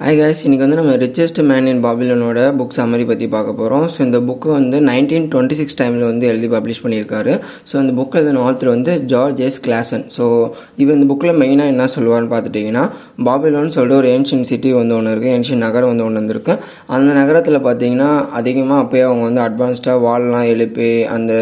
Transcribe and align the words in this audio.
Hi 0.00 0.16
guys 0.18 0.38
இன்னைக்கு 0.46 0.64
வந்து 0.64 0.78
நம்ம 0.78 0.92
ரிச்சஸ்ட் 1.02 1.38
மேன் 1.48 1.66
இன் 1.70 1.82
பாபிலனோட 1.84 2.38
புக் 2.58 2.72
சம்மரி 2.76 3.04
பற்றி 3.10 3.26
பார்க்க 3.34 3.50
போகிறோம் 3.58 3.84
ஸோ 3.94 3.98
இந்த 4.06 4.18
புக்கு 4.28 4.48
வந்து 4.56 4.78
நைன்டீன் 4.88 5.26
டுவெண்ட்டி 5.32 5.56
சிக்ஸ் 5.58 5.76
டைமில் 5.80 6.02
வந்து 6.08 6.24
எழுதி 6.30 6.48
பப்ளிஷ் 6.54 6.80
பண்ணியிருக்காரு. 6.84 7.32
ஸோ 7.70 7.74
இந்த 7.82 7.92
புக்கில் 7.98 8.20
எழுதின 8.20 8.40
ஆத்தர் 8.46 8.70
வந்து 8.72 8.92
ஜார்ஜ் 9.12 9.40
எஸ் 9.48 9.58
கிளாசன் 9.66 10.04
ஸோ 10.16 10.24
இவர் 10.82 10.96
இந்த 10.96 11.06
புக்கில் 11.10 11.38
மெயினாக 11.42 11.72
என்ன 11.74 11.86
சொல்லுவார்னு 11.94 12.30
பார்த்துட்டிங்கன்னா 12.32 12.82
பாபிலோன் 13.28 13.70
சொல்லிட்டு 13.76 13.98
ஒரு 14.00 14.10
ஏன்ஷியன் 14.14 14.44
சிட்டி 14.50 14.72
வந்து 14.78 14.96
ஒன்று 14.98 15.12
இருக்குது 15.14 15.34
ஏன்ஷியன் 15.36 15.62
நகரம் 15.66 15.92
வந்து 15.92 16.06
ஒன்று 16.06 16.20
வந்திருக்கு 16.22 16.56
அந்த 16.96 17.14
நகரத்தில் 17.20 17.60
பார்த்தீங்கன்னா 17.68 18.10
அதிகமாக 18.40 18.80
அப்போயே 18.84 19.04
அவங்க 19.10 19.24
வந்து 19.28 19.42
அட்வான்ஸ்டாக 19.46 20.04
வால்லாம் 20.06 20.48
எழுப்பி 20.54 20.90
அந்த 21.18 21.32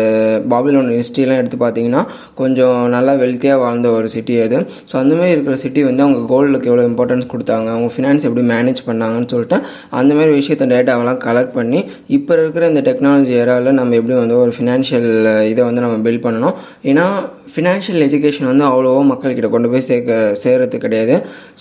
பாபிலோன் 0.54 0.92
ஹிஸ்ட்ரிலாம் 0.98 1.42
எடுத்து 1.44 1.60
பார்த்தீங்கன்னா 1.64 2.04
கொஞ்சம் 2.42 2.78
நல்லா 2.96 3.14
வெல்த்தியாக 3.24 3.64
வாழ்ந்த 3.64 3.94
ஒரு 3.96 4.10
சிட்டி 4.16 4.36
அது. 4.46 4.60
ஸோ 4.92 4.96
அந்தமாதிரி 5.02 5.34
இருக்கிற 5.36 5.58
சிட்டி 5.64 5.82
வந்து 5.90 6.06
அவங்க 6.08 6.22
கோல்டுக்கு 6.34 6.70
எவ்வளோ 6.72 6.86
இம்பார்ட்டன்ஸ் 6.92 7.32
கொடுத்தாங்க 7.34 7.68
அவங்க 7.76 7.90
ஃபினான்ஸ் 7.96 8.28
எப்படி 8.28 8.40
மேனேஜ் 8.50 8.80
பண்ணாங்கன்னு 8.88 9.30
சொல்லிட்டு 9.32 9.58
அந்த 10.00 10.12
மாதிரி 10.18 10.32
விஷயத்த 10.40 10.66
டேட்டாவெல்லாம் 10.74 11.20
கலெக்ட் 11.26 11.54
பண்ணி 11.58 11.80
இப்போ 12.16 12.32
இருக்கிற 12.38 12.68
இந்த 12.72 12.82
டெக்னாலஜி 12.88 13.34
ஏராவில் 13.42 13.78
நம்ம 13.80 13.96
எப்படி 14.00 14.16
வந்து 14.22 14.36
ஒரு 14.44 14.54
ஃபினான்ஷியல் 14.58 15.10
இதை 15.52 15.62
வந்து 15.68 15.84
நம்ம 15.86 15.98
பில்ட் 16.06 16.24
பண்ணணும்? 16.26 16.56
ஏன்னா 16.90 17.06
ஃபினான்ஷியல் 17.54 18.02
எஜுகேஷன் 18.08 18.48
வந்து 18.50 18.64
அவ்வளோவா 18.68 19.00
மக்கள்கிட்ட 19.12 19.48
கொண்டு 19.54 19.68
போய் 19.72 19.86
சேர்க்க 19.88 20.18
சேர்கிறது 20.42 20.76
கிடையாது. 20.84 21.14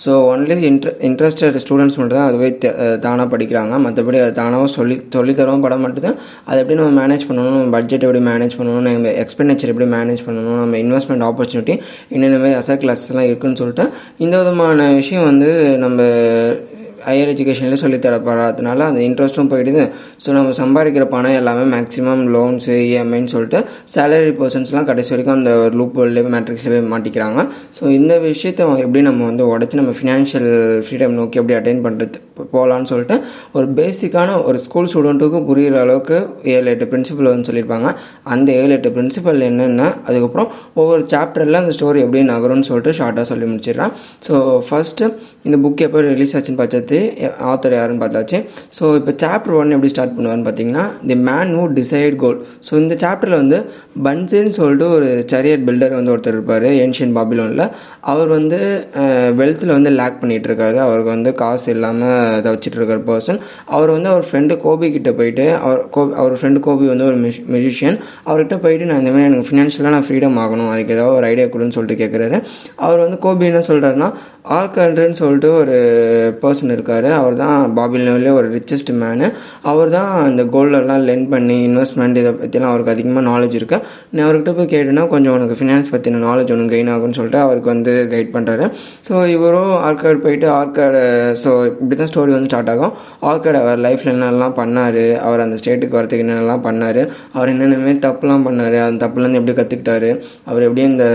ஸோ 0.04 0.10
ஒன்லி 0.32 0.56
இன்ட்ர 0.70 0.90
இன்ட்ரெஸ்டட் 1.08 1.58
ஸ்டூடெண்ட்ஸ் 1.64 1.98
மட்டும் 2.00 2.18
தான் 2.18 2.28
அதுவே 2.30 2.48
தானாக 3.06 3.26
படிக்கிறாங்க. 3.34 3.74
மற்றபடி 3.86 4.20
அது 4.24 4.34
தானாகவும் 4.40 4.74
சொல்லி 4.78 4.96
சொல்லித்தரவும் 5.16 5.64
பட 5.64 5.76
மாட்டுது 5.84 6.10
அதை 6.48 6.58
எப்படி 6.62 6.78
நம்ம 6.80 6.94
மேனேஜ் 7.02 7.26
பண்ணணும்? 7.28 7.56
நம்ம 7.58 7.72
பட்ஜெட் 7.76 8.06
எப்படி 8.06 8.22
மேனேஜ் 8.30 8.56
பண்ணணும்? 8.58 8.86
நம்ம 8.88 9.14
எக்ஸ்பெண்டிச்சர் 9.24 9.72
எப்படி 9.74 9.88
மேனேஜ் 9.96 10.22
பண்ணணும்? 10.26 10.60
நம்ம 10.64 10.78
இன்வெஸ்ட்மெண்ட் 10.84 11.26
ஆப்பர்ச்சுனிட்டி 11.30 11.76
என்னென்ன 12.14 12.40
மாதிரி 12.42 12.58
அசர் 12.60 12.82
கிளாஸஸ்லாம் 12.84 13.28
இருக்குன்னு 13.30 13.60
சொல்லிட்டு 13.62 13.86
இந்த 14.24 14.34
விதமான 14.42 14.88
விஷயம் 15.00 15.28
வந்து 15.30 15.50
நம்ம 15.84 16.00
ஹையர் 17.06 17.30
எஜுகேஷன்லேயும் 17.34 17.82
சொல்லித்தரப்படுறதுனால 17.84 18.86
அந்த 18.90 19.00
இன்ட்ரெஸ்ட்டும் 19.08 19.50
போயிடுது. 19.52 19.84
ஸோ 20.24 20.28
நம்ம 20.38 20.54
சம்பாதிக்கிற 20.62 21.06
பணம் 21.14 21.36
எல்லாமே 21.40 21.64
மேக்ஸிமம் 21.76 22.24
லோன்ஸு 22.34 22.74
இஎம்ஐன்னு 22.88 23.32
சொல்லிட்டு 23.34 23.60
சேலரி 23.94 24.32
பர்சன்ஸ்லாம் 24.40 24.88
கடைசி 24.90 25.12
வரைக்கும் 25.14 25.36
அந்த 25.38 25.52
லூப் 25.80 25.96
ஹோல்லே 26.00 26.24
மேட்ரிக்ஸ்லேயே 26.36 26.74
போய் 26.76 26.92
மாட்டிக்கிறாங்க. 26.94 27.46
ஸோ 27.78 27.82
இந்த 27.98 28.12
விஷயத்தை 28.28 28.66
எப்படி 28.86 29.02
நம்ம 29.10 29.24
வந்து 29.30 29.46
உடச்சி 29.52 29.80
நம்ம 29.82 29.94
ஃபினான்ஷியல் 30.00 30.50
ஃப்ரீடம் 30.86 31.18
நோக்கி 31.20 31.40
எப்படி 31.42 31.58
அட்டைன் 31.58 31.84
பண்ணுறது 31.86 32.20
போகலான்னு 32.52 32.90
சொல்லிட்டு 32.92 33.16
ஒரு 33.56 33.66
பேசிக்கான 33.78 34.36
ஒரு 34.48 34.58
ஸ்கூல் 34.66 34.88
ஸ்டூடெண்ட்டுக்கும் 34.92 35.46
புரிகிற 35.50 35.78
அளவுக்கு 35.84 36.16
ஏழு 36.54 36.68
எட்டு 36.74 36.86
பிரின்சிபல் 36.92 37.30
வந்து 37.32 37.48
சொல்லியிருப்பாங்க. 37.50 37.88
அந்த 38.34 38.48
ஏழு 38.60 38.72
எட்டு 38.76 38.92
பிரின்சிபல் 38.96 39.40
என்னென்ன 39.50 39.82
அதுக்கப்புறம் 40.08 40.48
ஒவ்வொரு 40.80 41.04
சாப்டரில் 41.14 41.60
அந்த 41.62 41.74
ஸ்டோரி 41.78 42.00
எப்படி 42.06 42.22
நகரும்னு 42.32 42.68
சொல்லிட்டு 42.70 42.94
ஷார்ட்டாக 43.00 43.26
சொல்லி 43.32 43.48
முடிச்சிடுறேன். 43.52 43.92
ஸோ 44.28 44.34
ஃபஸ்ட்டு 44.68 45.10
இந்த 45.46 45.56
புக் 45.64 45.84
எப்போ 45.88 46.02
ரிலீஸ் 46.10 46.34
ஆச்சுன்னு 46.38 46.60
பார்த்து 46.62 46.98
ஆத்தர் 47.52 47.76
யாருன்னு 47.78 48.02
பார்த்தாச்சு. 48.04 48.38
ஸோ 48.78 48.84
இப்போ 49.00 49.14
சாப்டர் 49.24 49.56
ஒன் 49.60 49.74
எப்படி 49.76 49.92
ஸ்டார்ட் 49.94 50.16
பண்ணுவார்னு 50.16 50.46
பார்த்தீங்கன்னா 50.48 50.84
the 51.10 51.16
man 51.30 51.52
who 51.58 51.64
decide 51.80 52.16
goal 52.22 52.38
so 52.68 52.72
இந்த 52.82 52.94
சாப்டரில் 53.04 53.40
வந்து 53.42 53.58
பன்சேன்னு 54.06 54.52
சொல்லிட்டு 54.58 54.86
ஒரு 54.96 55.08
சரியட் 55.32 55.64
பில்டர் 55.68 55.96
வந்து 55.98 56.12
ஒருத்தர் 56.14 56.36
இருப்பார் 56.36 56.66
ஏன்ஷியன் 56.84 57.14
பாபிலோனில் 57.18 57.64
அவர் 58.12 58.30
வந்து 58.38 58.58
வெல்த்தில் 59.40 59.74
வந்து 59.76 59.90
லேக் 59.98 60.20
பண்ணிகிட்ருக்காரு 60.22 60.78
அவருக்கு 60.86 61.10
வந்து 61.16 61.30
காசு 61.42 61.66
இல்லாமல் 61.74 62.31
தவிச்சிட்டு 62.40 62.78
இருக்கிற 62.78 62.98
பர்சன் 63.08 63.38
அவர் 63.68 63.90
வந்து 63.90 64.08
அவர் 64.08 64.26
ஃப்ரெண்டு 64.28 64.56
கோபி 64.56 64.90
கிட்ட 64.90 65.12
போயிட்டு 65.12 65.46
அவர் 65.60 65.82
கோபி 65.90 66.12
அவர் 66.14 66.36
ஃப்ரெண்டு 66.40 66.60
கோபி 66.60 66.86
வந்து 66.86 67.04
ஒரு 67.04 67.16
மியூசி 67.16 67.42
மியூசிஷியன் 67.48 67.98
அவர்கிட்ட 68.26 68.58
போயிட்டு 68.58 68.86
நான் 68.86 68.98
இந்த 68.98 69.10
மாதிரி 69.10 69.28
எனக்கு 69.30 69.48
ஃபினான்ஷியலாக 69.48 69.94
நான் 69.94 70.06
ஃப்ரீடம் 70.06 70.38
ஆகணும் 70.38 70.70
அதுக்கு 70.70 70.94
ஏதாவது 70.94 71.16
ஒரு 71.16 71.26
ஐடியா 71.26 71.46
கொடுன்னு 71.46 71.76
சொல்லிட்டு 71.78 72.00
கேட்குறாரு 72.02 72.38
அவர் 72.76 73.00
வந்து 73.00 73.18
கோபி 73.18 73.46
என்ன 73.46 73.64
சொல்கிறாருன்னா 73.68 74.10
ஆர்கண்ட்ருன்னு 74.44 75.16
சொல்லிட்டு 75.20 75.48
ஒரு 75.58 75.74
பர்சன் 76.42 76.72
இருக்கார். 76.74 77.06
அவர் 77.18 77.34
தான் 77.42 77.58
பாபிலோன்லேயே 77.76 78.32
ஒரு 78.38 78.48
ரிச்சஸ்ட் 78.54 78.90
மேனு 79.02 79.26
அவர் 79.70 79.90
தான் 79.96 80.10
இந்த 80.30 80.42
கோல்டெல்லாம் 80.54 81.02
லென் 81.08 81.26
பண்ணி 81.34 81.56
இன்வெஸ்ட்மெண்ட் 81.68 82.16
இதை 82.22 82.32
பற்றிலாம் 82.40 82.72
அவருக்கு 82.72 82.92
அதிகமாக 82.94 83.24
நாலேஜ் 83.28 83.54
இருக்கு. 83.58 83.78
நான் 84.14 84.24
அவர்கிட்ட 84.26 84.52
போய் 84.56 84.70
கேட்டுனா 84.74 85.04
கொஞ்சம் 85.14 85.34
உனக்கு 85.36 85.56
ஃபினான்ஸ் 85.60 85.92
பற்றின 85.94 86.22
நாலேஜ் 86.26 86.52
ஒன்று 86.54 86.66
கெயின் 86.74 86.90
ஆகும்னு 86.94 87.18
சொல்லிட்டு 87.18 87.40
அவருக்கு 87.44 87.70
வந்து 87.74 87.94
கைட் 88.14 88.32
பண்ணுறாரு 88.36 88.66
ஸோ 89.08 89.14
இவரும் 89.36 89.74
ஆர்காடு 89.88 90.20
போயிட்டு 90.26 90.48
ஆர்காடு 90.58 91.02
ஸோ 91.44 91.52
இப்படி 91.70 91.98
தான் 92.02 92.10
ஸ்டோரி 92.12 92.34
வந்து 92.36 92.50
ஸ்டார்ட் 92.52 92.72
ஆகும். 92.74 92.92
ஆர்காடு 93.30 93.60
அவர் 93.62 93.80
லைஃப்பில் 93.86 94.12
என்னென்னலாம் 94.14 94.56
பண்ணார் 94.60 95.00
அவர் 95.28 95.44
அந்த 95.46 95.58
ஸ்டேட்டுக்கு 95.62 95.98
வரத்துக்கு 95.98 96.26
என்னென்னலாம் 96.26 96.66
பண்ணார் 96.68 97.02
அவர் 97.36 97.52
என்னென்ன 97.54 97.96
தப்புலாம் 98.08 98.46
பண்ணார் 98.48 98.78
அந்த 98.88 99.00
தப்புலேருந்து 99.06 99.40
எப்படி 99.40 99.56
கற்றுக்கிட்டாரு 99.60 100.10
அவர் 100.50 100.66
எப்படி 100.68 100.82
இந்த 100.92 101.06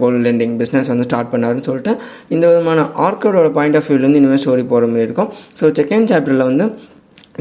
கோல்டு 0.00 0.22
லெண்டிங் 0.28 0.54
பிஸ்னஸ் 0.62 0.92
வந்து 0.94 1.08
ஸ்டார்ட் 1.10 1.32
பண்ணாருன்னு 1.34 1.66
சொல்லிட்டு 1.70 1.94
இந்த 2.36 2.46
விதமான 2.58 2.84
ஆர்காடோட 3.06 3.48
பாயிண்ட் 3.58 3.78
ஆஃப் 3.80 3.90
வியூலேருந்து 3.90 4.22
இனிமேல் 4.22 4.44
ஸ்டோரி 4.44 4.66
போகிற 4.74 4.92
மாதிரி 4.92 5.08
இருக்கும். 5.08 5.32
ஸோ 5.60 5.66
செகண்ட் 5.80 6.10
சாப்டரில் 6.12 6.48
வந்து 6.50 6.66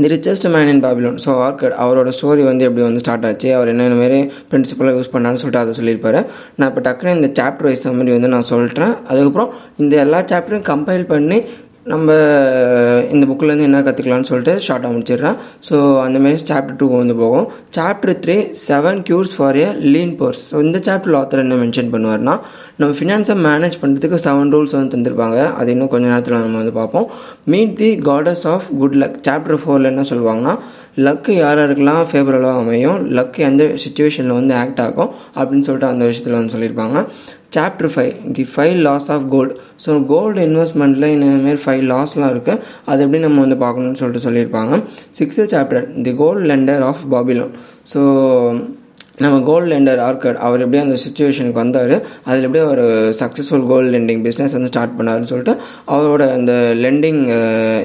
the 0.03 0.09
richest 0.13 0.45
man 0.53 0.69
in 0.71 0.81
Babylon 0.83 1.15
so 1.23 1.31
Arkad 1.45 1.75
அவரோட 1.83 2.09
ஸ்டோரி 2.17 2.43
வந்து 2.49 2.65
எப்படி 2.65 2.83
வந்து 2.87 3.01
ஸ்டார்ட் 3.03 3.25
ஆச்சு 3.29 3.49
அவர் 3.57 3.69
என்னென்ன 3.71 3.95
மாரி 4.01 4.19
பிரின்சிபலாக 4.49 4.93
யூஸ் 4.97 5.09
பண்ணான்னு 5.13 5.39
சொல்லிட்டு 5.43 5.61
அதை 5.61 5.71
சொல்லியிருப்பாரு. 5.79 6.19
நான் 6.57 6.69
இப்போ 6.71 6.81
டக்குனு 6.87 7.15
இந்த 7.19 7.29
சாப்டர் 7.39 7.67
வைஸ் 7.67 7.85
மாதிரி 7.99 8.13
வந்து 8.17 8.29
நான் 8.33 8.47
சொல்லிட்டேன் 8.51 8.93
அதுக்கப்புறம் 9.11 9.49
இந்த 9.83 9.95
எல்லா 10.03 10.19
சாப்டரையும் 10.31 10.67
கம்பைல் 10.71 11.05
பண்ணி 11.13 11.39
நம்ம 11.91 12.13
இந்த 13.15 13.23
புக்கிலேருந்து 13.29 13.67
என்ன 13.67 13.79
கற்றுக்கலாம்னு 13.87 14.29
சொல்லிட்டு 14.29 14.53
ஷார்ட்டாக 14.67 14.91
முடிச்சிடுறேன். 14.95 15.35
ஸோ 15.67 15.75
அந்தமாரி 16.05 16.39
சாப்டர் 16.49 16.77
டூ 16.79 16.87
வந்து 17.01 17.15
போகும். 17.21 17.45
Chapter 17.77 18.13
three 18.23 18.37
seven 18.67 18.99
cures 19.09 19.35
for 19.37 19.59
a 19.63 19.67
lean 19.93 20.15
purse 20.21 20.41
so 20.51 20.63
இந்த 20.67 20.79
சாப்டர் 20.87 21.17
ஆத்தர் 21.19 21.43
என்ன 21.45 21.59
மென்ஷன் 21.63 21.91
பண்ணுவார்னா 21.93 22.35
நம்ம 22.79 22.91
ஃபினான்ஸை 22.99 23.35
மேனேஜ் 23.49 23.77
பண்ணுறதுக்கு 23.83 24.19
செவன் 24.25 24.51
ரூல்ஸ் 24.55 24.75
வந்து 24.77 24.93
தந்திருப்பாங்க. 24.95 25.39
அது 25.59 25.71
இன்னும் 25.75 25.91
கொஞ்ச 25.93 26.05
நேரத்தில் 26.13 26.43
நம்ம 26.45 26.59
வந்து 26.61 26.75
பார்ப்போம். 26.81 27.07
Meet 27.53 27.77
the 27.83 27.91
goddess 28.09 28.45
of 28.55 28.67
good 28.81 28.99
luck 29.03 29.17
chapter 29.29 29.61
ஃபோரில் 29.63 29.91
என்ன 29.93 30.05
சொல்லுவாங்கன்னா 30.11 30.55
லக்கு 31.05 31.31
யார் 31.41 31.59
யாருக்கெல்லாம் 31.61 32.05
ஃபேவரலாக 32.11 32.61
அமையும். 32.61 32.99
லக்கு 33.17 33.39
எந்த 33.49 33.63
சுச்சுவேஷனில் 33.83 34.37
வந்து 34.39 34.53
ஆக்ட் 34.61 34.81
ஆகும் 34.85 35.11
அப்படின்னு 35.37 35.65
சொல்லிட்டு 35.67 35.89
அந்த 35.93 36.03
விஷயத்தில் 36.09 36.37
வந்து 36.37 36.53
சொல்லியிருப்பாங்க. 36.55 36.97
Chapter 37.55 37.91
five 37.93 38.13
the 38.37 38.43
five 38.53 38.77
laws 38.87 39.09
of 39.15 39.27
gold 39.33 39.53
so 39.85 39.91
gold 40.13 40.41
இன்வெஸ்ட்மெண்ட்டில் 40.47 41.07
இந்தமாரி 41.15 41.61
ஃபைவ் 41.65 41.83
லாஸ்லாம் 41.93 42.31
இருக்குது 42.33 42.63
அது 42.91 43.05
எப்படி 43.05 43.21
நம்ம 43.25 43.43
வந்து 43.45 43.59
பார்க்கணும்னு 43.65 44.01
சொல்லிட்டு 44.01 44.25
சொல்லியிருப்பாங்க. 44.27 44.81
Sixth 45.19 45.51
chapter 45.55 45.87
the 46.07 46.13
gold 46.23 46.49
lender 46.53 46.85
of 46.89 47.05
Babylon 47.15 47.53
so 47.93 48.01
நம்ம 49.23 49.35
கோல்டு 49.45 49.67
லெண்டர் 49.71 49.99
ஆர்கட் 50.07 50.39
அவர் 50.47 50.61
எப்படியும் 50.63 50.87
அந்த 50.87 50.97
சுச்சுவேஷனுக்கு 51.03 51.59
வந்தார். 51.61 51.93
அதில் 52.27 52.45
எப்படியும் 52.47 52.67
அவர் 52.67 52.81
சக்ஸஸ்ஃபுல் 53.21 53.63
கோல்டு 53.71 53.89
லெண்டிங் 53.95 54.21
பிஸ்னஸ் 54.25 54.53
வந்து 54.57 54.69
ஸ்டார்ட் 54.71 54.93
பண்ணாருன்னு 54.97 55.29
சொல்லிட்டு 55.31 55.53
அவரோட 55.95 56.23
அந்த 56.35 56.51
லெண்டிங் 56.83 57.21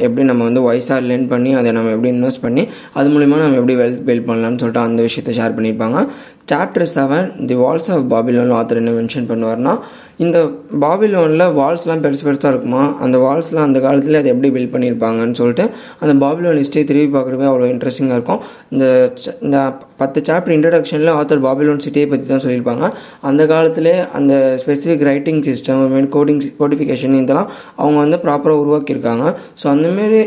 எப்படி 0.06 0.27
நம்ம 0.31 0.43
வந்து 0.49 0.62
வயசாக 0.67 0.99
லெண்ட் 1.11 1.29
பண்ணி 1.31 1.53
அதை 1.61 1.71
நம்ம 1.77 1.93
எப்படி 1.94 2.11
இன்வெஸ்ட் 2.17 2.43
பண்ணி 2.44 2.65
அது 2.99 3.15
மூலிமா 3.15 3.39
நம்ம 3.44 3.59
எப்படி 3.61 3.77
வெல்த் 3.83 4.05
பில்ட் 4.09 4.29
பண்ணலாம்னு 4.29 4.61
சொல்லிட்டு 4.62 4.84
அந்த 4.89 5.00
விஷயத்தை 5.09 5.34
ஷேர் 5.39 5.56
பண்ணியிருப்பாங்க. 5.59 6.03
Chapter 6.48 6.86
seven 6.94 7.28
the 7.47 7.54
walls 7.54 7.91
of 7.91 8.06
Babylon 8.12 8.53
author 8.53 8.76
என்ன 8.76 8.92
மென்ஷன் 8.92 9.28
பண்ணுவார்னா 9.28 9.75
இந்த 10.22 10.38
பாபிலோனில் 10.84 11.44
வால்ஸ்லாம் 11.59 12.03
பெருசு 12.05 12.25
பெருசாக 12.27 12.50
இருக்குமா? 12.53 12.83
அந்த 13.05 13.16
வால்ஸ்லாம் 13.25 13.66
அந்த 13.69 13.78
காலத்தில் 13.87 14.19
அதை 14.21 14.31
எப்படி 14.34 14.49
பில்ட் 14.56 14.72
பண்ணியிருப்பாங்கன்னு 14.75 15.38
சொல்லிட்டு 15.41 15.65
அந்த 16.03 16.12
பாபிலோன் 16.25 16.60
ஹிஸ்ட்ரி 16.62 16.83
திரும்பி 16.91 17.10
பார்க்குறப்பே 17.16 17.47
அவ்வளோ 17.50 17.69
இன்ட்ரெஸ்டிங்காக 17.75 18.19
இருக்கும். 18.19 18.41
இந்த 18.75 18.84
இந்த 19.47 19.59
பத்து 20.03 20.21
சாப்டர் 20.28 20.55
இன்ட்ரடக்ஷனில் 20.56 21.11
ஆத்தர் 21.16 21.43
பாபிலோன் 21.47 21.82
சிட்டியை 21.84 22.06
பற்றி 22.12 22.25
தான் 22.31 22.43
சொல்லியிருப்பாங்க. 22.44 22.84
அந்த 23.28 23.43
காலத்திலே 23.53 23.93
அந்த 24.19 24.32
specific 24.62 25.05
writing 25.11 25.41
system 25.49 25.82
mean 25.94 26.09
coding 26.16 26.41
codification 26.61 27.15
இதெல்லாம் 27.21 27.50
அவங்க 27.81 27.99
வந்து 28.05 28.19
ப்ராப்பராக 28.25 28.62
உருவாக்கியிருக்காங்க. 28.65 29.27
ஸோ 29.61 29.66
அந்தமாரி 29.75 30.22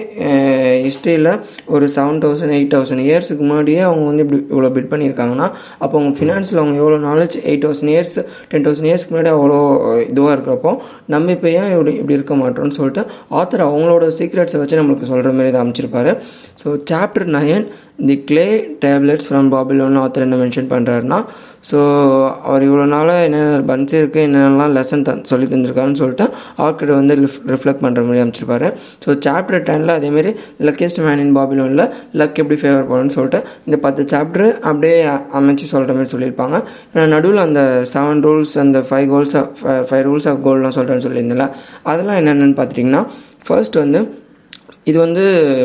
ஹிஸ்ட்ரியில் 0.87 1.31
ஒரு 1.75 1.87
செவன் 1.97 2.21
தௌசண்ட் 2.25 2.55
எயிட் 2.59 2.71
தௌசண்ட் 2.75 3.05
இயர்ஸுக்கு 3.07 3.43
முன்னாடியே 3.49 3.81
அவங்க 3.89 4.05
வந்து 4.11 4.25
இப்படி 4.25 4.39
இவ்வளோ 4.53 4.71
பிட் 4.77 4.89
பண்ணியிருக்காங்கன்னா 4.93 5.49
அப்போ 5.83 5.93
அவங்க 5.99 6.13
ஃபினான்ஸில் 6.19 6.61
அவங்க 6.63 6.77
எவ்வளோ 6.83 6.99
knowledge 7.09 7.37
eight 7.49 7.65
thousand 7.65 7.93
years 7.95 8.17
ten 8.53 8.65
thousand 8.67 8.89
இயர்ஸ்க்கு 8.91 9.13
முன்னாடி 9.15 9.33
அவ்வளோ 9.35 9.59
இதுவாக 10.09 10.35
இருக்கிறப்போ 10.35 10.71
நம்ம 11.13 11.31
இப்போ 11.37 11.49
ஏன் 11.59 11.71
இப்படி 11.71 11.93
இப்படி 11.99 12.17
இருக்க 12.17 12.35
மாட்டோம்னு 12.35 12.77
சொல்லிட்டு 12.79 13.03
ஆத்தர் 13.39 13.65
அவங்களோட 13.69 14.07
சீக்ரெட்ஸை 14.19 14.59
வச்சு 14.61 14.79
நம்மளுக்கு 14.81 15.09
சொல்கிற 15.11 15.31
மாதிரி 15.37 15.51
இதை 15.53 15.61
அமைச்சிருப்பாரு. 15.63 16.13
So 16.63 16.67
chapter 16.91 17.27
nine 17.37 17.67
the 17.99 18.15
clay 18.29 18.45
tablets 18.83 19.27
from 19.29 19.49
பாபிலோன்னு 19.53 19.99
author 20.03 20.25
என்ன 20.25 20.37
மென்ஷன் 20.41 20.71
பண்ணுறாருன்னா 20.71 21.19
ஸோ 21.69 21.77
அவர் 22.47 22.63
இவ்வளோ 22.65 22.83
நாளாக 22.93 23.21
என்னென்ன 23.27 23.61
பன்ஸ் 23.69 23.93
இருக்குது 23.99 24.23
என்னென்னலாம் 24.27 24.73
லெசன் 24.77 25.05
த 25.07 25.11
சொல்லி 25.29 25.45
தந்திருக்காருன்னு 25.51 25.99
சொல்லிட்டு 26.01 26.25
ஆர்கிட்ட 26.63 26.91
வந்து 26.99 27.13
ரிஃப்ளெக்ட் 27.53 27.81
பண்ணுற 27.85 28.01
மாதிரி 28.07 28.21
அமைச்சிருப்பாரு. 28.23 28.67
ஸோ 29.03 29.09
சாப்டர் 29.25 29.63
டெனில் 29.69 29.93
அதேமாரி 29.95 30.31
லக்கேஸ்ட் 30.67 31.01
மேன் 31.05 31.21
இன் 31.23 31.33
பாபிலோனில் 31.37 31.83
லக் 32.21 32.41
எப்படி 32.43 32.57
ஃபேவர் 32.63 32.85
பண்ணணும்னு 32.89 33.15
சொல்லிட்டு 33.17 33.39
இந்த 33.67 33.79
பத்து 33.85 34.03
சாப்டர் 34.13 34.47
அப்படியே 34.71 34.99
அமைச்சு 35.39 35.71
சொல்கிற 35.73 35.95
மாதிரி 35.99 36.13
சொல்லியிருப்பாங்க. 36.15 36.59
நடுவில் 37.15 37.45
அந்த 37.47 37.63
செவன் 37.93 38.21
ரூல்ஸ் 38.27 38.55
அந்த 38.65 38.81
five 38.91 39.07
goals 39.13 39.35
five 39.89 40.05
rules 40.09 40.29
of 40.33 40.43
கோல்ட்லாம் 40.47 40.77
சொல்கிறேன்னு 40.79 41.07
சொல்லியிருந்தேன்ல 41.07 41.47
அதெல்லாம் 41.93 42.19
என்னென்னு 42.21 42.57
பார்த்துட்டிங்கன்னா 42.59 43.03
ஃபர்ஸ்ட் 43.47 43.79
வந்து 43.83 43.99
இது 44.89 44.97
வந்து 45.05 45.23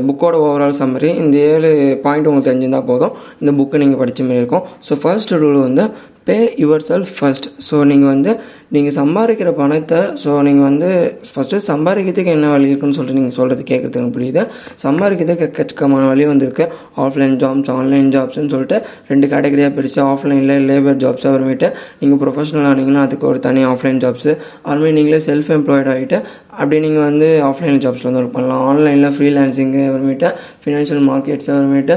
புக்கோட 0.08 0.36
ஓவரால் 0.46 0.78
சம்மரி 0.80 1.10
இந்த 1.22 1.36
ஏழு 1.52 1.70
பாயிண்ட் 2.04 2.28
உங்களுக்கு 2.30 2.50
தெரிஞ்சிருந்தால் 2.50 2.88
போதும். 2.90 3.12
இந்த 3.40 3.52
புக்கை 3.58 3.80
நீங்கள் 3.82 4.00
படித்த 4.02 4.26
மாதிரி 4.28 4.42
இருக்கும். 4.42 4.64
ஸோ 4.88 4.92
ஃபர்ஸ்ட் 5.02 5.34
ரூல் 5.42 5.60
வந்து 5.68 5.84
pay 6.28 6.36
your 6.62 6.84
self 6.88 7.12
first 7.18 7.46
so 7.68 7.76
நீங்கள் 7.90 8.12
வந்து 8.14 8.32
நீங்கள் 8.74 8.94
சம்பாதிக்கிற 8.98 9.50
பணத்தை 9.60 10.00
ஸோ 10.22 10.30
நீங்கள் 10.46 10.66
வந்து 10.68 10.88
ஃபஸ்ட்டு 11.30 11.58
சம்பாதிக்கிறதுக்கு 11.68 12.32
என்ன 12.36 12.50
வழி 12.52 12.68
இருக்குன்னு 12.70 12.96
சொல்லிட்டு 12.98 13.18
நீங்கள் 13.20 13.36
சொல்கிறது 13.38 13.62
கேட்குறதுக்கு 13.70 14.00
எனக்கு 14.02 14.16
புரியுது? 14.18 14.42
சம்பாதிக்கிறதுக்கு 14.84 15.46
எக்கச்சக்கமான 15.48 16.02
வழி 16.10 16.24
வந்திருக்கு. 16.32 16.64
ஆஃப்லைன் 17.04 17.34
ஜாப்ஸ் 17.42 17.70
ஆன்லைன் 17.76 18.10
ஜாப்ஸ்னு 18.16 18.52
சொல்லிட்டு 18.54 18.78
ரெண்டு 19.10 19.26
கேட்டகரியாக 19.32 19.72
பிரித்து 19.78 20.00
ஆஃப்லைனில் 20.12 20.66
லேபர் 20.70 21.00
ஜாப்ஸ் 21.04 21.26
அப்புறமேட்டு 21.30 21.70
நீங்கள் 22.02 22.20
ப்ரொஃபஷனல் 22.22 22.68
ஆனீங்கன்னா 22.72 23.02
அதுக்கு 23.08 23.26
ஒரு 23.32 23.40
தனி 23.48 23.64
ஆஃப்லைன் 23.72 24.00
ஜாப்ஸு 24.04 24.30
அதுமாதிரி 24.68 24.94
நீங்களே 24.98 25.20
செல்ஃப் 25.28 25.50
எம்ப்ளாய்ட் 25.56 25.90
ஆகிட்டு 25.94 26.20
அப்படியே 26.60 26.80
நீங்கள் 26.86 27.04
வந்து 27.08 27.26
ஆஃப்லைன் 27.48 27.82
ஜாப்ஸில் 27.84 28.08
வந்து 28.08 28.22
ஒர்க் 28.22 28.36
பண்ணலாம். 28.38 28.62
ஆன்லைனில் 28.70 29.12
ஃப்ரீலான்சிங்கு 29.16 29.82
அப்புறமேட்டு 29.88 30.30
ஃபினான்ஷியல் 30.62 31.04
மார்க்கெட்ஸ் 31.10 31.50
அப்புறமேட்டு 31.52 31.94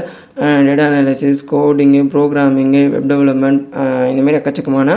data 0.66 0.84
analysis 0.90 1.42
coding 1.50 2.02
programming 2.12 2.82
web 2.92 3.08
development 3.12 3.62
இந்தமாரி 4.12 4.38
எக்கச்சக்கமான 4.40 4.94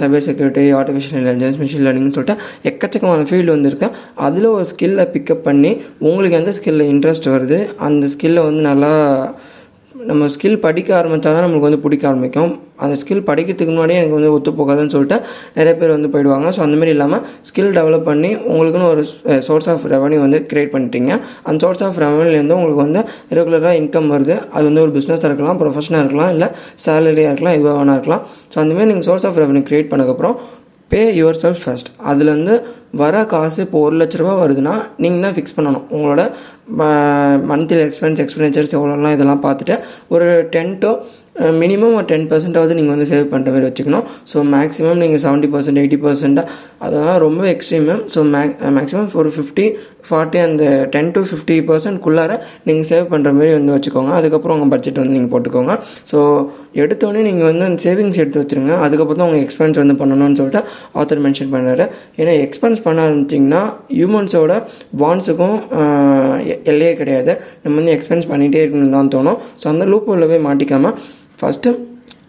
cyber 0.00 0.26
security 0.26 0.64
artificial 0.78 0.90
intelligence 0.96 1.60
machine 1.62 1.84
லேர்னிங்னு 1.86 2.16
சொல்லிட்டு 2.18 2.36
எக்கச்சக்கமான 2.70 3.28
ஃபீல்டு 3.30 3.54
வந்திருக்கு. 3.56 3.88
அதில் 4.26 4.52
ஒரு 4.56 4.66
ஸ்கில்லை 4.72 5.06
பிக்கப் 5.14 5.46
பண்ணி 5.48 5.72
உங்களுக்கு 6.10 6.40
எந்த 6.42 6.54
ஸ்கில்லில் 6.58 6.92
இன்ட்ரெஸ்ட் 6.94 7.32
வருது 7.36 7.60
அந்த 7.88 8.12
ஸ்கில்லை 8.16 8.44
வந்து 8.50 8.62
நல்லா 8.70 8.92
நம்ம 10.10 10.26
ஸ்கில் 10.34 10.62
படிக்க 10.64 10.90
ஆரம்பித்தா 10.98 11.30
தான் 11.32 11.44
நம்மளுக்கு 11.44 11.66
வந்து 11.68 11.80
பிடிக்க 11.82 12.04
ஆரம்பிக்கும். 12.10 12.52
அந்த 12.84 12.94
ஸ்கில் 13.00 13.20
படிக்கிறதுக்கு 13.28 13.72
முன்னாடியே 13.72 13.98
எனக்கு 14.00 14.16
வந்து 14.18 14.30
ஒத்து 14.36 14.50
போகாதுன்னு 14.60 14.92
சொல்லிட்டு 14.94 15.16
நிறைய 15.58 15.74
பேர் 15.80 15.92
வந்து 15.94 16.08
போயிடுவாங்க. 16.12 16.48
ஸோ 16.56 16.60
அந்தமாரி 16.64 16.92
இல்லாமல் 16.94 17.22
ஸ்கில் 17.48 17.70
டெவலப் 17.78 18.08
பண்ணி 18.08 18.30
உங்களுக்குன்னு 18.52 18.88
ஒரு 18.94 19.02
சோர்ஸ் 19.48 19.68
ஆஃப் 19.72 19.84
ரெவன்யூ 19.94 20.18
வந்து 20.24 20.38
க்ரியேட் 20.52 20.72
பண்ணிட்டீங்க. 20.74 21.12
அந்த 21.46 21.58
சோர்ஸ் 21.64 21.84
ஆஃப் 21.88 22.00
ரெவன்யூலேருந்து 22.04 22.56
உங்களுக்கு 22.58 22.82
வந்து 22.86 23.02
ரெகுலராக 23.38 23.74
இன்கம் 23.82 24.10
வருது. 24.14 24.36
அது 24.56 24.64
வந்து 24.70 24.84
ஒரு 24.86 24.94
பிஸ்னஸாக 24.96 25.30
இருக்கலாம் 25.30 25.60
ப்ரொஃபஷனாக 25.62 26.02
இருக்கலாம் 26.04 26.32
இல்லை 26.36 26.48
சேலரியாக 26.86 27.32
இருக்கலாம் 27.32 27.56
எதுவாக 27.58 27.76
வேணா 27.80 27.96
இருக்கலாம். 27.98 28.24
ஸோ 28.54 28.58
அந்தமாரி 28.64 28.88
நீங்கள் 28.92 29.08
சோர்ஸ் 29.10 29.28
ஆஃப் 29.30 29.40
ரெவன்யூ 29.44 29.64
க்ரியேட் 29.70 29.90
பண்ணக்கப்புறம் 29.92 30.36
பே 30.92 31.02
யுவர் 31.20 31.40
செல்ஃப் 31.42 31.62
ஃபர்ஸ்ட் 31.64 31.90
அதுலேருந்து 32.10 32.54
வர 33.00 33.16
காசு 33.32 33.58
இப்போ 33.64 33.78
ஒரு 33.86 33.94
லட்ச 34.00 34.16
ரூபா 34.20 34.32
வருதுன்னா 34.40 34.72
நீங்கள் 35.02 35.22
தான் 35.26 35.34
ஃபிக்ஸ் 35.36 35.54
பண்ணணும். 35.58 35.84
உங்களோட 35.96 36.22
மந்த்லி 37.50 37.78
எக்ஸ்பென்ஸ் 37.84 38.20
எக்ஸ்பெண்டிச்சர்ஸ் 38.24 38.74
எவ்வளோலாம் 38.76 39.14
இதெல்லாம் 39.16 39.42
பார்த்துட்டு 39.46 39.74
ஒரு 40.14 40.26
டென் 40.54 40.72
டு 40.82 40.90
மினிமம் 41.62 41.94
ஒரு 41.98 42.06
டென் 42.10 42.26
பர்சன்டாவது 42.30 42.76
நீங்கள் 42.78 42.94
வந்து 42.94 43.06
சேவ் 43.10 43.30
பண்ணுற 43.32 43.52
மாதிரி 43.54 43.66
வச்சுக்கணும். 43.68 44.04
ஸோ 44.30 44.38
மேக்ஸிமம் 44.54 45.00
நீங்கள் 45.02 45.22
செவன்ட்டி 45.24 45.48
பர்சன்ட் 45.54 45.80
எயிட்டி 45.82 45.98
பர்சன்ட்டாக 46.04 46.56
அதெல்லாம் 46.86 47.20
ரொம்ப 47.26 47.42
எக்ஸ்ட்ரீமு 47.52 47.94
ஸோ 48.14 48.22
மேக் 48.34 48.52
மேக்ஸிமம் 48.78 49.08
ஒரு 49.22 49.32
ஃபிஃப்டி 49.36 49.66
ஃபார்ட்டி 50.08 50.40
அந்த 50.48 50.64
டென் 50.96 51.10
டு 51.16 51.22
ஃபிஃப்டி 51.30 51.56
பர்சன்ட்குள்ளார 51.70 52.36
நீங்கள் 52.68 52.88
சேவ் 52.90 53.06
பண்ணுற 53.14 53.32
மாதிரி 53.38 53.54
வந்து 53.58 53.74
வச்சுக்கோங்க. 53.76 54.12
அதுக்கப்புறம் 54.20 54.56
உங்கள் 54.58 54.72
பட்ஜெட் 54.74 55.00
வந்து 55.02 55.16
நீங்கள் 55.18 55.32
போட்டுக்கோங்க. 55.34 55.76
ஸோ 56.12 56.20
எடுத்தோடனே 56.80 57.22
நீங்கள் 57.28 57.48
வந்து 57.50 57.64
அந்த 57.68 57.78
சேவிங்ஸ் 57.86 58.20
எடுத்து 58.22 58.40
வச்சுருங்க. 58.42 58.74
அதுக்கப்புறம் 58.86 59.20
தான் 59.20 59.28
உங்கள் 59.30 59.44
எக்ஸ்பென்ஸ் 59.46 59.80
வந்து 59.82 59.96
பண்ணணும்னு 60.00 60.38
சொல்லிட்டு 60.40 60.62
ஆத்தர் 61.00 61.22
மென்ஷன் 61.26 61.52
பண்ணுறாரு 61.54 61.86
ஏன்னா 62.20 62.34
எக்ஸ்பென்ஸ் 62.46 62.82
பண்ண 62.86 63.06
ஆரம்பிச்சிங்கன்னா 63.06 63.62
ஹியூமன்ஸோட 63.98 64.56
வான்ஸுக்கும் 65.02 65.56
எல்லையே 66.72 66.92
கிடையாது. 67.00 67.34
நம்ம 67.64 67.76
வந்து 67.80 67.94
எக்ஸ்பென்ஸ் 67.96 68.30
பண்ணிகிட்டே 68.32 68.62
இருக்கணும்னு 68.64 68.98
தான் 68.98 69.14
தோணும். 69.16 69.40
ஸோ 69.62 69.68
அந்த 69.74 69.86
லூப் 69.92 70.12
உள்ளவே 70.16 70.40
மாட்டிக்காமல் 70.48 70.96
ஃபஸ்ட்டு 71.40 71.70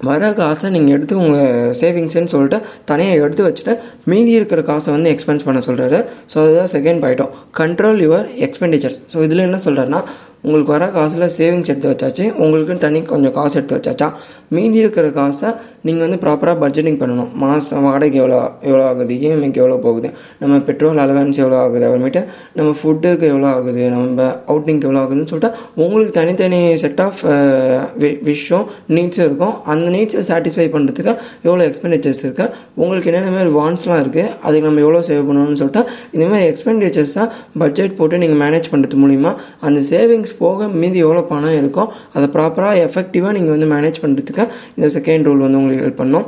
வர 0.07 0.29
காசை 0.39 0.67
நீங்கள் 0.75 0.93
எடுத்து 0.95 1.13
உங்கள் 1.23 1.73
சேவிங்ஸ்னு 1.81 2.31
சொல்லிட்டு 2.33 2.57
தனியாக 2.89 3.21
எடுத்து 3.25 3.43
வச்சுட்டு 3.47 3.73
மீதி 4.11 4.31
இருக்கிற 4.39 4.61
காசை 4.69 4.89
வந்து 4.95 5.11
எக்ஸ்பென்ஸ் 5.13 5.45
பண்ண 5.47 5.59
சொல்கிறாரு 5.67 5.99
ஸோ 6.31 6.35
அதுதான் 6.43 6.71
செகண்ட் 6.73 7.01
பாயிட்டும் 7.03 7.31
கண்ட்ரோல் 7.59 8.01
யுவர் 8.05 8.25
எக்ஸ்பெண்டிச்சர்ஸ் 8.47 8.99
ஸோ 9.13 9.23
இதில் 9.27 9.45
என்ன 9.47 9.59
சொல்கிறாருன்னா 9.67 10.01
உங்களுக்கு 10.45 10.71
வர 10.75 10.85
காசில் 10.97 11.27
சேவிங்ஸ் 11.37 11.69
எடுத்து 11.71 11.91
வச்சாச்சு 11.91 12.23
உங்களுக்குன்னு 12.43 12.83
தனி 12.85 12.99
கொஞ்சம் 13.11 13.35
காசு 13.37 13.53
எடுத்து 13.59 13.75
வச்சாச்சா 13.77 14.07
மீதி 14.55 14.77
இருக்கிற 14.83 15.07
காசை 15.19 15.49
நீங்கள் 15.87 16.03
வந்து 16.05 16.17
ப்ராப்பராக 16.23 16.55
பட்ஜெட்டிங் 16.63 16.97
பண்ணணும். 17.01 17.29
மாதம் 17.43 17.85
வாடகைக்கு 17.87 18.17
எவ்வளோ 18.21 18.37
எவ்வளோ 18.69 18.83
ஆகுது 18.89 19.13
இஎம்ஐக்கு 19.17 19.61
எவ்வளோ 19.61 19.77
போகுது 19.85 20.09
நம்ம 20.41 20.59
பெட்ரோல் 20.67 20.99
அலவன்ஸ் 21.03 21.39
எவ்வளோ 21.43 21.57
ஆகுது 21.63 21.85
அப்புறமேட்டு 21.87 22.21
நம்ம 22.57 22.69
ஃபுட்டுக்கு 22.79 23.25
எவ்வளோ 23.31 23.47
ஆகுது 23.55 23.83
நம்ம 23.95 24.27
அவுட்டிங்க்கு 24.51 24.87
எவ்வளோ 24.89 25.01
ஆகுதுன்னு 25.03 25.29
சொல்லிட்டு 25.31 25.51
உங்களுக்கு 25.83 26.13
தனித்தனி 26.19 26.61
செட் 26.83 27.01
ஆஃப் 27.05 27.21
விஷயம் 28.29 28.65
நீட்ஸும் 28.95 29.25
இருக்கும். 29.27 29.55
அந்த 29.73 29.87
நீட்ஸை 29.95 30.23
சாட்டிஸ்ஃபை 30.31 30.67
பண்ணுறதுக்கு 30.75 31.13
எவ்வளோ 31.47 31.63
எக்ஸ்பெண்டிச்சர்ஸ் 31.69 32.23
இருக்குது 32.27 32.49
உங்களுக்கு 32.81 33.09
என்னென்ன 33.11 33.33
மாதிரி 33.37 33.53
வான்ஸ்லாம் 33.59 34.01
இருக்குது 34.03 34.29
அதுக்கு 34.45 34.65
நம்ம 34.69 34.83
எவ்வளோ 34.85 35.01
சேவ் 35.09 35.23
பண்ணணும்னு 35.29 35.59
சொல்லிட்டு 35.63 35.83
இந்த 36.15 36.27
மாதிரி 36.33 36.45
எக்ஸ்பெண்டிச்சர்ஸாக 36.51 37.27
பட்ஜெட் 37.63 37.97
போட்டு 38.01 38.21
நீங்கள் 38.25 38.41
மேனேஜ் 38.45 38.71
பண்ணுறது 38.73 39.01
மூலிமா 39.03 39.33
அந்த 39.67 39.81
சேவிங்ஸ் 39.91 40.32
போக 40.41 40.67
மீதி 40.81 40.99
எவ்வளோ 41.05 41.21
பணம் 41.31 41.57
இருக்கோ 41.61 41.83
அதை 42.15 42.27
ப்ராப்பராக 42.35 42.81
எஃபெக்டிவாக 42.87 43.33
நீங்கள் 43.37 43.55
வந்து 43.55 43.69
மேனேஜ் 43.75 44.01
பண்ணுறதுக்கு 44.03 44.45
இந்த 44.77 44.89
செகண்ட் 44.97 45.27
ரூல் 45.29 45.45
வந்து 45.45 45.59
உங்களுக்கு 45.61 45.85
ஹெல்ப் 45.85 46.01
பண்ணும். 46.03 46.27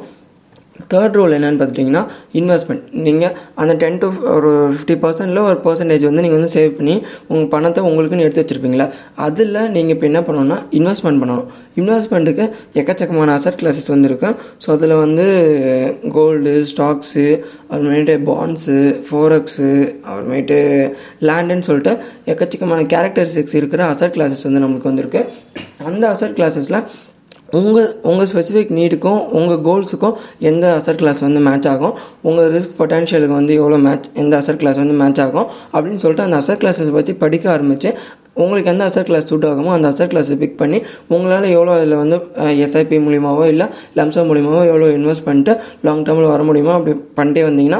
தேர்ட் 0.92 1.16
ரூல் 1.18 1.34
என்னென்னு 1.36 1.60
பார்த்துட்டிங்கன்னா 1.60 2.02
இன்வெஸ்ட்மெண்ட் 2.40 2.84
நீங்கள் 3.06 3.36
அந்த 3.56 3.74
டென் 3.74 3.98
டு 3.98 4.08
ஒரு 4.36 4.50
ஃபிஃப்டி 4.72 4.96
பர்சன்டில் 5.04 5.42
ஒரு 5.50 5.58
பர்சன்டேஜ் 5.64 6.04
வந்து 6.08 6.24
நீங்கள் 6.26 6.40
வந்து 6.40 6.54
சேவ் 6.56 6.72
பண்ணி 6.72 6.96
உங்கள் 7.28 7.48
பணத்தை 7.48 7.84
உங்களுக்குன்னு 7.84 8.26
எடுத்து 8.26 8.44
வச்சுருப்பீங்களா? 8.44 8.88
அதில் 9.28 9.72
நீங்கள் 9.76 9.96
இப்போ 9.96 10.06
என்ன 10.06 10.22
பண்ணணும்னா 10.22 10.58
இன்வெஸ்ட்மெண்ட் 10.80 11.22
பண்ணணும். 11.24 11.48
இன்வெஸ்ட்மெண்ட்டுக்கு 11.82 12.46
எக்கச்சக்கமான 12.74 13.36
அசட் 13.38 13.60
கிளாஸஸ் 13.62 13.90
வந்து 13.96 14.10
இருக்கும் 14.12 14.36
ஸோ 14.66 14.70
அதில் 14.76 14.96
வந்து 14.96 15.26
கோல்டு 16.12 16.66
ஸ்டாக்ஸு 16.74 17.26
அப்புறமேட்டு 17.72 18.18
பாண்ட்ஸு 18.30 18.78
ஃபோரக்ஸு 19.10 19.72
அப்புறமேட்டு 20.10 20.60
லேண்டுன்னு 21.30 21.68
சொல்லிட்டு 21.70 21.96
எக்கச்சக்கமான 22.26 22.86
கேரக்டரிஸ்டிக்ஸ் 22.96 23.60
இருக்கிற 23.62 23.84
அசட் 23.94 24.16
கிளாஸஸ் 24.18 24.48
வந்து 24.50 24.64
நம்மளுக்கு 24.66 24.92
வந்திருக்கு 24.94 25.22
அந்த 25.90 26.04
அசட் 26.14 26.38
கிளாஸஸில் 26.38 26.80
உங்கள் 27.58 27.90
உங்கள் 28.10 28.30
ஸ்பெசிஃபிக் 28.32 28.76
நீடுக்கும் 28.80 29.22
உங்கள் 29.38 29.62
கோல்ஸுக்கும் 29.68 30.16
எந்த 30.50 30.66
அசர் 30.78 31.00
கிளாஸ் 31.02 31.22
வந்து 31.28 31.42
மேட்ச் 31.48 31.68
ஆகும்? 31.74 31.96
உங்கள் 32.28 32.52
ரிஸ்க் 32.56 32.78
பொட்டன்ஷியலுக்கு 32.80 33.36
வந்து 33.40 33.54
எவ்வளோ 33.62 33.80
மேட்ச் 33.88 34.08
எந்த 34.24 34.34
அசர் 34.42 34.62
கிளாஸ் 34.62 34.80
வந்து 34.84 34.96
மேட்ச் 35.02 35.22
ஆகும்? 35.26 35.48
அப்படின்னு 35.74 36.02
சொல்லிட்டு 36.04 36.28
அந்த 36.28 36.38
அசர் 36.44 36.62
கிளாஸஸ் 36.64 36.96
பற்றி 36.98 37.16
படிக்க 37.24 37.46
ஆரம்பித்து 37.56 37.92
உங்களுக்கு 38.44 38.72
எந்த 38.72 38.84
அசர் 38.90 39.08
கிளாஸ் 39.10 39.30
சூட் 39.32 39.46
ஆகுமோ 39.50 39.74
அந்த 39.76 39.88
அசர் 39.92 40.10
கிளாஸை 40.14 40.36
பிக் 40.42 40.58
பண்ணி 40.62 40.80
உங்களால் 41.16 41.46
எவ்வளோ 41.58 41.74
அதில் 41.78 41.96
வந்து 42.02 42.18
எஸ்ஐபி 42.66 42.98
மூலியமாகவோ 43.06 43.46
இல்லை 43.52 43.66
லம்சம் 44.00 44.28
மூலியமாகவோ 44.30 44.64
எவ்வளோ 44.72 44.90
இன்வெஸ்ட் 44.98 45.26
பண்ணிட்டு 45.28 45.54
லாங் 45.88 46.04
டேர்மில் 46.08 46.32
வர 46.34 46.44
முடியுமோ 46.50 46.74
அப்படி 46.78 46.96
பண்ணிட்டே 47.20 47.44
வந்தீங்கன்னா 47.50 47.80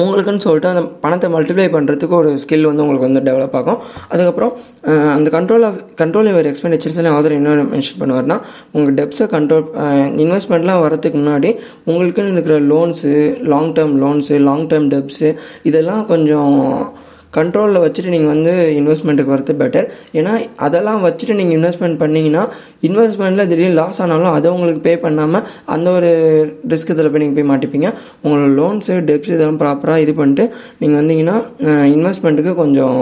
உங்களுக்குன்னு 0.00 0.42
சொல்லிட்டு 0.44 0.68
அந்த 0.72 0.82
பணத்தை 1.04 1.28
மல்டிப்ளை 1.34 1.66
பண்ணுறதுக்கு 1.76 2.14
ஒரு 2.20 2.30
ஸ்கில் 2.42 2.66
வந்து 2.68 2.82
உங்களுக்கு 2.84 3.08
வந்து 3.08 3.22
டெவலப் 3.28 3.56
ஆகும். 3.60 3.78
அதுக்கப்புறம் 4.12 4.52
அந்த 5.16 5.28
கண்ட்ரோல் 5.36 5.64
ஆஃப் 5.68 5.80
கண்ட்ரோல் 6.02 6.30
யுவர் 6.30 6.48
எக்ஸ்பெண்டிச்சர்ஸ்னு 6.50 7.14
ஆதர் 7.16 7.36
இன்னொரு 7.38 7.64
மென்ஷன் 7.72 8.00
பண்ணுவார்னா 8.02 8.38
உங்கள் 8.72 8.96
டெப்ஸை 9.00 9.28
கண்ட்ரோல் 9.36 9.66
இன்வெஸ்ட்மெண்ட்லாம் 10.24 10.82
வரதுக்கு 10.86 11.20
முன்னாடி 11.22 11.52
உங்களுக்குன்னு 11.90 12.34
இருக்கிற 12.36 12.58
loans 12.72 13.12
long 13.54 13.72
term 13.72 13.96
loans 14.04 14.38
long 14.48 14.66
term 14.72 14.90
debts 14.94 15.30
இதெல்லாம் 15.62 16.04
கொஞ்சம் 16.06 16.56
கண்ட்ரோலில் 17.32 17.82
வச்சுட்டு 17.84 18.12
நீங்கள் 18.14 18.32
வந்து 18.34 18.52
இன்வெஸ்ட்மெண்ட்டுக்கு 18.80 19.34
வரது 19.34 19.54
பெட்டர் 19.62 19.86
ஏன்னா 20.18 20.32
அதெல்லாம் 20.66 21.00
வச்சுட்டு 21.06 21.38
நீங்கள் 21.40 21.56
இன்வெஸ்ட்மெண்ட் 21.58 21.98
பண்ணிங்கன்னா 22.02 22.42
இன்வெஸ்ட்மெண்ட்டில் 22.88 23.48
திடீர்னு 23.50 23.78
லாஸ் 23.80 24.00
ஆனாலும் 24.04 24.32
அதை 24.36 24.50
உங்களுக்கு 24.56 24.82
பே 24.88 24.94
பண்ணாமல் 25.06 25.44
அந்த 25.74 25.90
ஒரு 25.98 26.10
ரிஸ்க் 26.72 26.92
இதில் 26.94 27.10
போய் 27.12 27.22
நீங்கள் 27.24 27.38
போய் 27.38 27.50
மாட்டிப்பீங்க. 27.52 27.88
உங்களோட 28.24 28.48
லோன்ஸு 28.60 28.96
டெப்ஸ் 29.10 29.34
இதெல்லாம் 29.34 29.60
ப்ராப்பராக 29.64 30.04
இது 30.04 30.14
பண்ணிட்டு 30.20 30.46
நீங்கள் 30.80 31.00
வந்தீங்கன்னா 31.00 31.36
இன்வெஸ்ட்மெண்ட்டுக்கு 31.96 32.54
கொஞ்சம் 32.62 32.98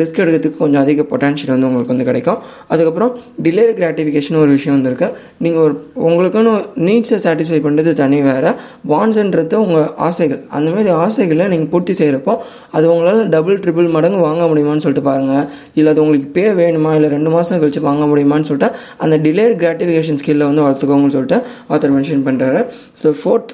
ரிஸ்க் 0.00 0.20
எடுக்கிறதுக்கு 0.22 0.60
கொஞ்சம் 0.62 0.82
அதிக 0.84 1.06
பொட்டான்ஷியல் 1.12 1.52
வந்து 1.54 1.68
உங்களுக்கு 1.68 1.94
வந்து 1.94 2.06
கிடைக்கும். 2.10 2.38
அதுக்கப்புறம் 2.72 3.12
டிலேடு 3.46 3.72
கிராட்டிஃபிகேஷன் 3.80 4.38
ஒரு 4.42 4.50
விஷயம் 4.56 4.76
வந்துருக்கு 4.76 5.08
நீங்கள் 5.46 5.62
ஒரு 5.66 5.74
உங்களுக்குன்னு 6.08 6.54
நீட்ஸை 6.86 7.20
சாட்டிஸ்ஃபை 7.26 7.60
பண்ணுறது 7.66 7.92
தனி 8.02 8.20
வேறு. 8.28 8.52
வான்ஸ்ன்றது 8.92 9.56
உங்கள் 9.64 9.88
ஆசைகள். 10.08 10.40
அந்தமாரி 10.58 10.92
ஆசைகளை 11.04 11.46
நீங்கள் 11.54 11.70
பூர்த்தி 11.74 11.96
செய்கிறப்போ 12.00 12.34
அது 12.76 12.86
உங்களால் 12.94 13.22
டபுள் 13.36 13.60
ட்ரிபிள் 13.64 13.90
மடங்கு 13.96 14.20
வாங்க 14.28 14.44
முடியுமான்னு 14.52 14.84
சொல்லிட்டு 14.86 15.06
பாருங்கள் 15.10 15.46
இல்லை 15.78 15.92
அது 15.94 16.02
உங்களுக்கு 16.04 16.28
பே 16.38 16.46
வேணுமா? 16.62 16.92
இல்லை 16.98 17.10
ரெண்டு 17.16 17.30
மாதம் 17.36 17.62
கழிச்சு 17.62 17.86
வாங்க 17.90 18.04
முடியுமான்னு 18.12 18.48
சொல்லிட்டு 18.50 18.70
அந்த 19.04 19.16
டிலேட் 19.26 19.56
கிராட்டிஃபிகேஷன் 19.62 20.20
ஸ்கில்லை 20.22 20.46
வந்து 20.50 20.64
வளர்த்துக்கோங்கன்னு 20.66 21.16
சொல்லிட்டு 21.16 21.38
ஆத்தர் 21.74 21.94
மென்ஷன் 21.96 22.26
பண்ணுறாரு 22.28 22.60
so 23.02 23.10
fourth 23.20 23.52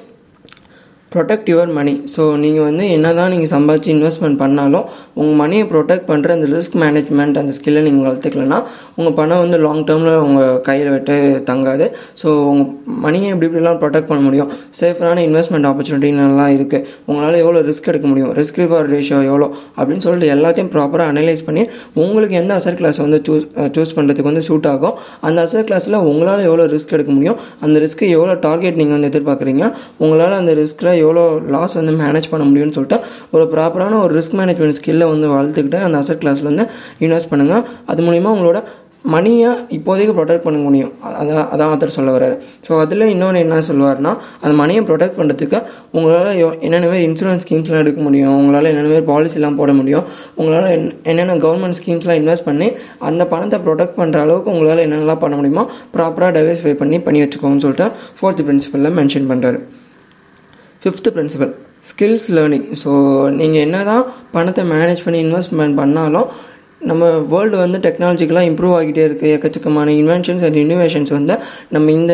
protect 1.11 1.49
your 1.51 1.69
money 1.77 1.91
so 2.13 2.21
நீங்கள் 2.43 2.65
வந்து 2.67 2.85
என்ன 2.93 3.07
தான் 3.17 3.29
நீங்கள் 3.33 3.51
சம்பாதிச்சு 3.53 3.89
இன்வெஸ்ட்மெண்ட் 3.93 4.37
பண்ணாலும் 4.41 4.85
உங்கள் 5.19 5.37
மணியை 5.41 5.65
ப்ரொடெக்ட் 5.71 6.07
பண்ணுற 6.09 6.29
அந்த 6.37 6.47
ரிஸ்க் 6.53 6.75
மேனேஜ்மெண்ட் 6.81 7.37
அந்த 7.41 7.51
ஸ்கில்லை 7.57 7.81
நீங்கள் 7.87 8.05
வளர்த்துக்கலன்னா 8.05 8.57
உங்கள் 8.99 9.15
பணம் 9.19 9.41
வந்து 9.43 9.57
லாங் 9.65 9.83
டேர்மில் 9.89 10.17
உங்கள் 10.25 10.57
கையில் 10.67 10.89
விட்டு 10.95 11.15
தங்காது. 11.49 11.85
ஸோ 12.21 12.27
உங்கள் 12.51 12.97
மணியை 13.05 13.27
எப்படி 13.33 13.47
இப்படிலாம் 13.49 13.79
ப்ரொடெக்ட் 13.83 14.09
பண்ண 14.09 14.23
முடியும்? 14.27 14.49
சேஃபான 14.79 15.23
இன்வெஸ்ட்மெண்ட் 15.27 15.69
ஆப்பர்ச்சுனிட்டிலாம் 15.69 16.53
இருக்குது 16.57 16.83
உங்களால் 17.09 17.39
எவ்வளோ 17.43 17.61
ரிஸ்க் 17.69 17.89
எடுக்க 17.93 18.07
முடியும்? 18.11 18.31
ரிஸ்க் 18.39 18.59
ரிவார்ட் 18.63 18.91
ரேஷியோ 18.95 19.19
எவ்வளோ 19.29 19.49
அப்படின்னு 19.77 20.05
சொல்லிட்டு 20.07 20.33
எல்லாத்தையும் 20.35 20.71
ப்ராப்பராக 20.75 21.13
அனலைஸ் 21.15 21.45
பண்ணி 21.47 21.63
உங்களுக்கு 22.05 22.37
எந்த 22.41 22.53
அசர் 22.59 22.79
கிளாஸ் 22.81 23.01
வந்து 23.05 23.21
சூஸ் 23.29 23.47
சூஸ் 23.77 23.95
பண்ணுறதுக்கு 23.99 24.29
வந்து 24.31 24.45
சூட் 24.49 24.69
ஆகும்? 24.73 24.95
அந்த 25.29 25.47
அசர் 25.47 25.67
கிளாஸில் 25.71 25.99
உங்களால் 26.11 26.45
எவ்வளோ 26.49 26.67
ரிஸ்க் 26.75 26.95
எடுக்க 26.99 27.11
முடியும்? 27.17 27.39
அந்த 27.65 27.75
ரிஸ்க்கு 27.85 28.11
எவ்வளோ 28.17 28.35
டார்கெட் 28.49 28.79
நீங்கள் 28.81 28.97
வந்து 28.97 29.11
எதிர்பார்க்குறீங்க? 29.13 29.65
உங்களால் 30.03 30.39
அந்த 30.41 30.53
ரிஸ்க்கில் 30.63 30.93
எவ்வளோ 31.05 31.25
லாஸ் 31.49 31.73
வந்து 31.73 31.95
மேனேஜ் 32.03 32.31
பண்ண 32.31 32.45
முடியும்னு 32.47 32.71
சொல்லிட்டு 32.71 32.99
ஒரு 33.31 33.45
ப்ராப்பரான 33.53 34.01
ஒரு 34.01 34.13
ரிஸ்க் 34.19 34.37
மேனேஜ்மெண்ட் 34.37 34.79
ஸ்கில்லை 34.79 35.07
வந்து 35.11 35.29
வளர்த்துக்கிட்டு 35.29 35.79
அந்த 35.81 35.99
அசட் 35.99 36.23
கிளாஸில் 36.23 36.49
வந்து 36.51 36.65
இன்வெஸ்ட் 36.99 37.31
பண்ணுங்கள் 37.31 37.63
அது 37.85 38.03
மூலிமா 38.03 38.33
உங்களோட 38.35 38.59
மணியை 39.07 39.49
இப்போதைக்கு 39.69 40.13
ப்ரொடெக்ட் 40.17 40.45
பண்ண 40.45 40.59
முடியும். 40.59 40.91
அதான் 41.21 41.49
அதான் 41.53 41.71
ஆத்தர் 41.73 41.95
சொல்ல 41.95 42.09
வர்றாரு. 42.15 42.35
ஸோ 42.67 42.79
அதில் 42.79 43.01
இன்னொன்று 43.05 43.39
என்ன 43.39 43.59
சொல்லுவார்னா 43.59 44.11
அந்த 44.41 44.53
மணியை 44.55 44.83
ப்ரொடெக்ட் 44.83 45.17
பண்ணுறதுக்கு 45.17 45.57
உங்களால் 45.91 46.31
என்னென்ன 46.59 46.87
மாதிரி 46.87 47.05
இன்சூரன்ஸ் 47.07 47.43
ஸ்கீம்ஸ்லாம் 47.45 47.77
எடுக்க 47.77 48.01
முடியும்? 48.01 48.35
உங்களால் 48.37 48.65
என்னென்ன 48.65 48.89
மாதிரி 48.89 49.05
பாலிசிலாம் 49.11 49.55
போட 49.55 49.73
முடியும்? 49.73 50.03
உங்களால் 50.35 50.77
என்- 50.77 50.91
என்னென்ன 51.03 51.35
கவர்மெண்ட் 51.35 51.79
ஸ்கீம்ஸ்லாம் 51.79 52.19
இன்வெஸ்ட் 52.21 52.43
பண்ணி 52.43 52.69
அந்த 52.99 53.27
பணத்தை 53.27 53.59
ப்ரொடெக்ட் 53.59 53.97
பண்ணுற 53.97 54.15
அளவுக்கு 54.19 54.51
உங்களால் 54.51 54.85
என்னென்னலாம் 54.87 55.19
பண்ண 55.19 55.35
முடியுமோ 55.35 55.65
ப்ராப்பராக 55.93 56.35
டைவர்ஸிஃபை 56.37 56.73
பண்ணி 56.73 56.99
பண்ணி 56.99 57.21
வச்சுக்கோங்கன்னு 57.21 57.65
சொல்லிட்டு 57.65 57.89
ஃபோர்த் 58.19 58.45
பிரின்சிபலில் 58.47 58.97
மென்ஷன் 58.99 59.29
பண்ணுறாரு 59.29 59.59
fifth 60.85 61.11
principle 61.11 61.53
skills 61.89 62.27
learning 62.31 62.67
so 62.83 62.91
நீங்கள் 63.29 63.61
என்ன 63.61 63.77
தான் 63.83 64.03
பணத்தை 64.31 64.63
மேனேஜ் 64.65 65.03
பண்ணி 65.03 65.19
இன்வெஸ்ட்மெண்ட் 65.25 65.75
பண்ணாலும் 65.77 66.27
நம்ம 66.81 67.03
வேர்ல்டு 67.31 67.57
வந்து 67.61 67.77
டெக்னாலஜிக்கலாக 67.85 68.47
இம்ப்ரூவ் 68.49 68.73
ஆகிட்டே 68.77 69.03
இருக்குது 69.07 69.29
எக்கச்சக்கமான 69.35 69.93
இன்வென்ஷன்ஸ் 69.99 70.43
அண்ட் 70.47 70.57
இன்னோவேஷன்ஸ் 70.61 71.11
வந்து 71.15 71.35
நம்ம 71.75 71.91
இந்த 71.99 72.13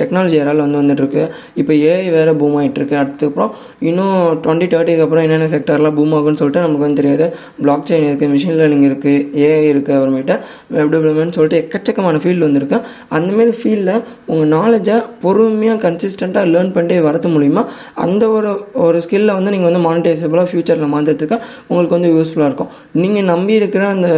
டெக்னாலஜி 0.00 0.36
ஏரால் 0.42 0.62
வந்து 0.64 0.78
வந்துட்டுருக்கு. 0.80 1.22
இப்போ 1.60 1.72
ஏஐ 1.90 2.08
வேறு 2.16 2.32
பூம் 2.40 2.56
ஆகிட்டுருக்கு 2.60 2.96
அதுக்கப்புறம் 3.02 3.52
இன்னும் 3.88 4.16
டுவெண்ட்டி 4.44 4.66
தேர்ட்டிக்கு 4.72 5.04
அப்புறம் 5.06 5.24
என்னென்ன 5.26 5.48
செக்டர்லாம் 5.54 5.96
பூம் 5.98 6.14
ஆகும்னு 6.18 6.40
சொல்லிட்டு 6.40 6.64
நமக்கு 6.64 6.84
வந்து 6.86 7.00
தெரியாது. 7.02 7.28
பிளாக் 7.62 7.86
செயின் 7.90 8.06
இருக்குது 8.08 8.30
மிஷின் 8.34 8.58
லேர்னிங் 8.60 8.84
இருக்குது 8.90 9.22
ஏஐ 9.44 9.62
இருக்குது 9.72 9.96
அப்புறமேட்டு 9.98 10.36
வெப் 10.76 10.92
டெவலப்மெண்ட் 10.94 11.36
சொல்லிட்டு 11.38 11.60
எக்கச்சக்கமான 11.62 12.20
ஃபீல்டு 12.24 12.44
வந்திருக்கு. 12.48 12.80
அந்தமாரி 13.18 13.54
ஃபீல்டில் 13.60 13.94
உங்கள் 14.32 14.52
நாலேஜை 14.56 14.98
பொறுமையாக 15.24 15.80
கன்சிஸ்டண்ட்டாக 15.86 16.52
லேர்ன் 16.52 16.74
பண்ணிட்டே 16.76 17.00
வரது 17.08 17.30
மூலிமா 17.36 17.64
அந்த 18.06 18.22
ஒரு 18.36 18.52
ஒரு 18.86 19.00
ஸ்கில்லை 19.06 19.32
வந்து 19.40 19.54
நீங்கள் 19.56 19.70
வந்து 19.70 19.84
மானிட்டைசபிளாக 19.88 20.46
ஃப்யூச்சரில் 20.52 20.92
மாற்றுறதுக்கு 20.96 21.38
உங்களுக்கு 21.70 21.96
வந்து 21.98 22.12
யூஸ்ஃபுல்லாக 22.16 22.50
இருக்கும். 22.50 22.70
நீங்கள் 23.02 23.28
நம்பி 23.32 23.54
இருக்கிற 23.60 23.90
அந்த 23.96 24.10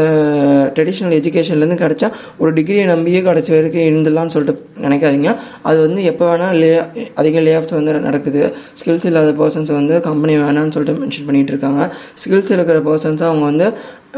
ட்ரெடிஷ்னல் 0.76 1.14
எஜுகேஷன்லேருந்து 1.20 1.78
கிடச்சா 1.84 2.08
ஒரு 2.42 2.52
டிகிரியை 2.58 2.84
நம்பியே 2.92 3.20
கிடச்ச 3.28 3.50
வரைக்கும் 3.56 3.86
இருந்துடலாம்னு 3.88 4.34
சொல்லிட்டு 4.36 4.62
நினைக்காதீங்க. 4.86 5.32
அது 5.68 5.78
வந்து 5.86 6.02
எப்போ 6.12 6.24
வேணால் 6.30 6.58
லே 6.62 6.70
அதிக 7.22 7.40
லே 7.46 7.54
ஆஃப்ஸ் 7.58 7.76
வந்து 7.78 7.98
நடக்குது. 8.08 8.42
ஸ்கில்ஸ் 8.80 9.06
இல்லாத 9.10 9.34
பர்சன்ஸ் 9.42 9.72
வந்து 9.80 9.96
கம்பெனி 10.08 10.36
வேணாம்னு 10.44 10.74
சொல்லிட்டு 10.76 11.00
மென்ஷன் 11.02 11.28
பண்ணிகிட்டு 11.28 11.54
இருக்காங்க. 11.54 11.82
ஸ்கில்ஸ் 12.22 12.54
இருக்கிற 12.56 12.78
பர்சன்ஸ் 12.90 13.24
அவங்க 13.30 13.44
வந்து 13.52 13.68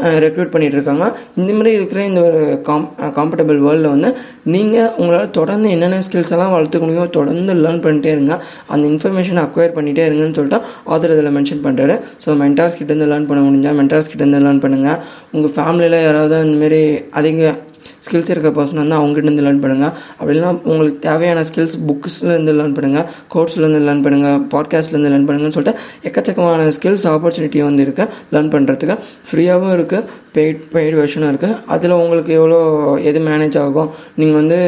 ரெக்ரூட் 0.03 0.51
பண்ணிகிட்டு 0.53 0.77
இருக்காங்க 0.77 1.05
இந்த 1.35 1.53
மாதிரி 1.53 1.71
இருக்கிற 1.71 2.03
இந்த 2.03 2.21
ஒரு 2.21 2.61
காம் 2.61 2.85
காம்படபிள் 3.15 3.59
வேர்ல்டில் 3.59 3.89
வந்து 3.89 4.09
நீங்கள் 4.43 4.91
உங்களால் 4.97 5.31
தொடர்ந்து 5.31 5.69
என்னென்ன 5.69 6.01
ஸ்கில்ஸ் 6.01 6.31
எல்லாம் 6.31 6.53
வளர்த்துக்க 6.53 6.79
முடியுமோ 6.79 7.07
தொடர்ந்து 7.07 7.53
லேர்ன் 7.53 7.83
பண்ணிட்டே 7.85 8.05
இருங்க. 8.05 8.33
அந்த 8.67 8.87
இன்ஃபர்மேஷனை 8.87 9.41
அக்வயர் 9.47 9.75
பண்ணிகிட்டே 9.77 10.05
இருங்கன்னு 10.05 10.33
சொல்லிட்டு 10.33 10.61
ஆதர் 10.85 11.11
இதில் 11.11 11.33
மென்ஷன் 11.37 11.63
பண்ணுறாரு 11.63 11.95
ஸோ 12.25 12.37
மென்டார்ஸ் 12.37 12.77
கிட்டேருந்து 12.79 13.09
லேர்ன் 13.13 13.25
பண்ண 13.25 13.41
முடிஞ்சால் 13.41 13.77
மென்டார்ஸ் 13.79 14.11
கிட்டேருந்து 14.11 14.43
லேர்ன் 14.47 14.63
பண்ணுங்கள் 14.63 14.99
உங்கள் 15.31 15.53
ஃபேமிலியில் 15.57 16.03
யாராவது 16.03 16.37
இந்தமாரி 16.45 16.81
அதிக 17.11 17.55
ஸ்கில்ஸ் 18.01 18.29
இருக்க 18.29 18.49
பர்சன் 18.49 18.73
வந்து 18.73 18.95
அவங்ககிட்ட 18.95 19.43
லேர்ன் 19.43 19.63
பண்ணுங்கள் 19.63 19.93
அப்படின்னா 20.19 20.59
உங்களுக்கு 20.63 20.99
தேவையான 20.99 21.43
ஸ்கில்ஸ் 21.43 21.77
புக்ஸ்லேருந்து 21.87 22.51
லேர்ன் 22.51 22.75
பண்ணுங்கள் 22.75 23.05
கோர்ஸ்லேருந்து 23.33 23.81
லேர்ன் 23.87 24.03
பண்ணுங்கள் 24.03 24.37
பாட்காஸ்ட்லேருந்து 24.47 25.09
லேர்ன் 25.09 25.27
பண்ணுங்கன்னு 25.27 25.51
சொல்லிட்டு 25.51 25.79
எக்கச்சக்கமான 26.03 26.69
ஸ்கில்ஸ் 26.71 27.07
ஆப்பர்ச்சுனிட்டி 27.07 27.63
வந்து 27.63 27.85
இருக்குது 27.85 28.07
லேர்ன் 28.31 28.51
பண்ணுறதுக்கு 28.51 28.97
ஃப்ரீயாகவும் 29.31 29.75
இருக்குது 29.77 30.05
பெய்ட் 30.33 30.61
பெய்டு 30.73 30.95
வெர்ஷனும் 30.95 31.29
இருக்குது 31.29 31.57
அதில் 31.65 31.91
உங்களுக்கு 31.91 32.33
எவ்வளோ 32.33 32.59
எது 33.01 33.19
மேனேஜ் 33.19 33.59
ஆகும்? 33.59 33.89
நீங்கள் 34.15 34.35
வந்து 34.35 34.59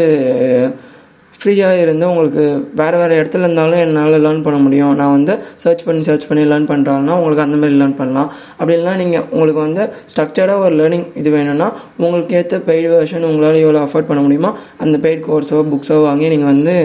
ஃப்ரீயாக 1.42 1.82
இருந்து 1.84 2.06
உங்களுக்கு 2.12 2.44
வேறு 2.80 2.98
வேறு 3.02 3.18
இடத்துல 3.20 3.46
இருந்தாலும் 3.46 3.82
என்னால் 3.84 4.16
லேர்ன் 4.26 4.44
பண்ண 4.48 4.58
முடியும். 4.66 4.94
நான் 5.00 5.14
வந்து 5.18 5.34
சர்ச் 5.64 5.84
பண்ணி 5.88 6.02
சர்ச் 6.10 6.28
பண்ணி 6.30 6.44
லேர்ன் 6.52 6.68
பண்ணுறாங்கன்னா 6.72 7.16
உங்களுக்கு 7.20 7.46
அந்த 7.46 7.58
மாதிரி 7.62 7.78
லேர்ன் 7.82 7.96
பண்ணலாம். 8.02 8.30
அப்படி 8.58 8.74
இல்லைனா 8.78 8.96
நீங்கள் 9.04 9.26
உங்களுக்கு 9.36 9.62
வந்து 9.68 9.86
ஸ்ட்ரக்சர்டாக 10.12 10.66
ஒரு 10.66 10.76
லேர்னிங் 10.82 11.08
இது 11.22 11.32
வேணும்னா 11.38 11.70
உங்களுக்கு 12.04 12.36
ஏற்ற 12.42 12.60
பெய்டு 12.70 12.90
வெர்ஷன் 12.96 13.28
உங்களால் 13.30 13.64
எவ்வளோ 13.64 13.82
அஃபோர்ட் 13.88 14.10
பண்ண 14.12 14.24
முடியுமோ 14.28 14.52
அந்த 14.86 14.98
பெய்ட் 15.08 15.26
கோர்ஸோ 15.30 15.62
புக்ஸோ 15.72 16.00
வாங்கி 16.10 16.30
நீங்கள் 16.36 16.52
வந்து 16.54 16.76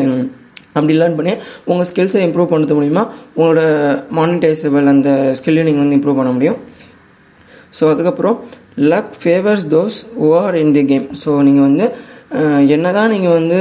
அப்படி 0.76 0.94
லேர்ன் 1.00 1.18
பண்ணி 1.18 1.32
உங்கள் 1.70 1.88
ஸ்கில்ஸை 1.90 2.23
இம்ப்ரூவ் 2.28 2.52
பண்ணுறது 2.52 2.78
மூலிமா 2.78 3.02
உங்களோட 3.37 3.61
மானிட்டைசபிள் 4.18 4.92
அந்த 4.94 5.11
ஸ்கில்லையும் 5.40 5.68
நீங்கள் 5.70 5.84
வந்து 5.84 5.99
இம்ப்ரூவ் 5.99 6.18
பண்ண 6.20 6.32
முடியும். 6.37 6.58
ஸோ 7.76 7.84
அதுக்கப்புறம் 7.92 8.37
luck 8.92 9.14
favours 9.23 9.64
those 9.75 9.99
who 10.25 10.28
are 10.40 10.56
in 10.64 10.75
the 10.76 10.82
game 10.90 11.06
so 11.23 11.30
நீங்கள் 11.49 11.66
வந்து 11.68 11.87
என்ன 12.69 12.93
தான் 12.93 13.11
நீங்கள் 13.11 13.33
வந்து 13.33 13.59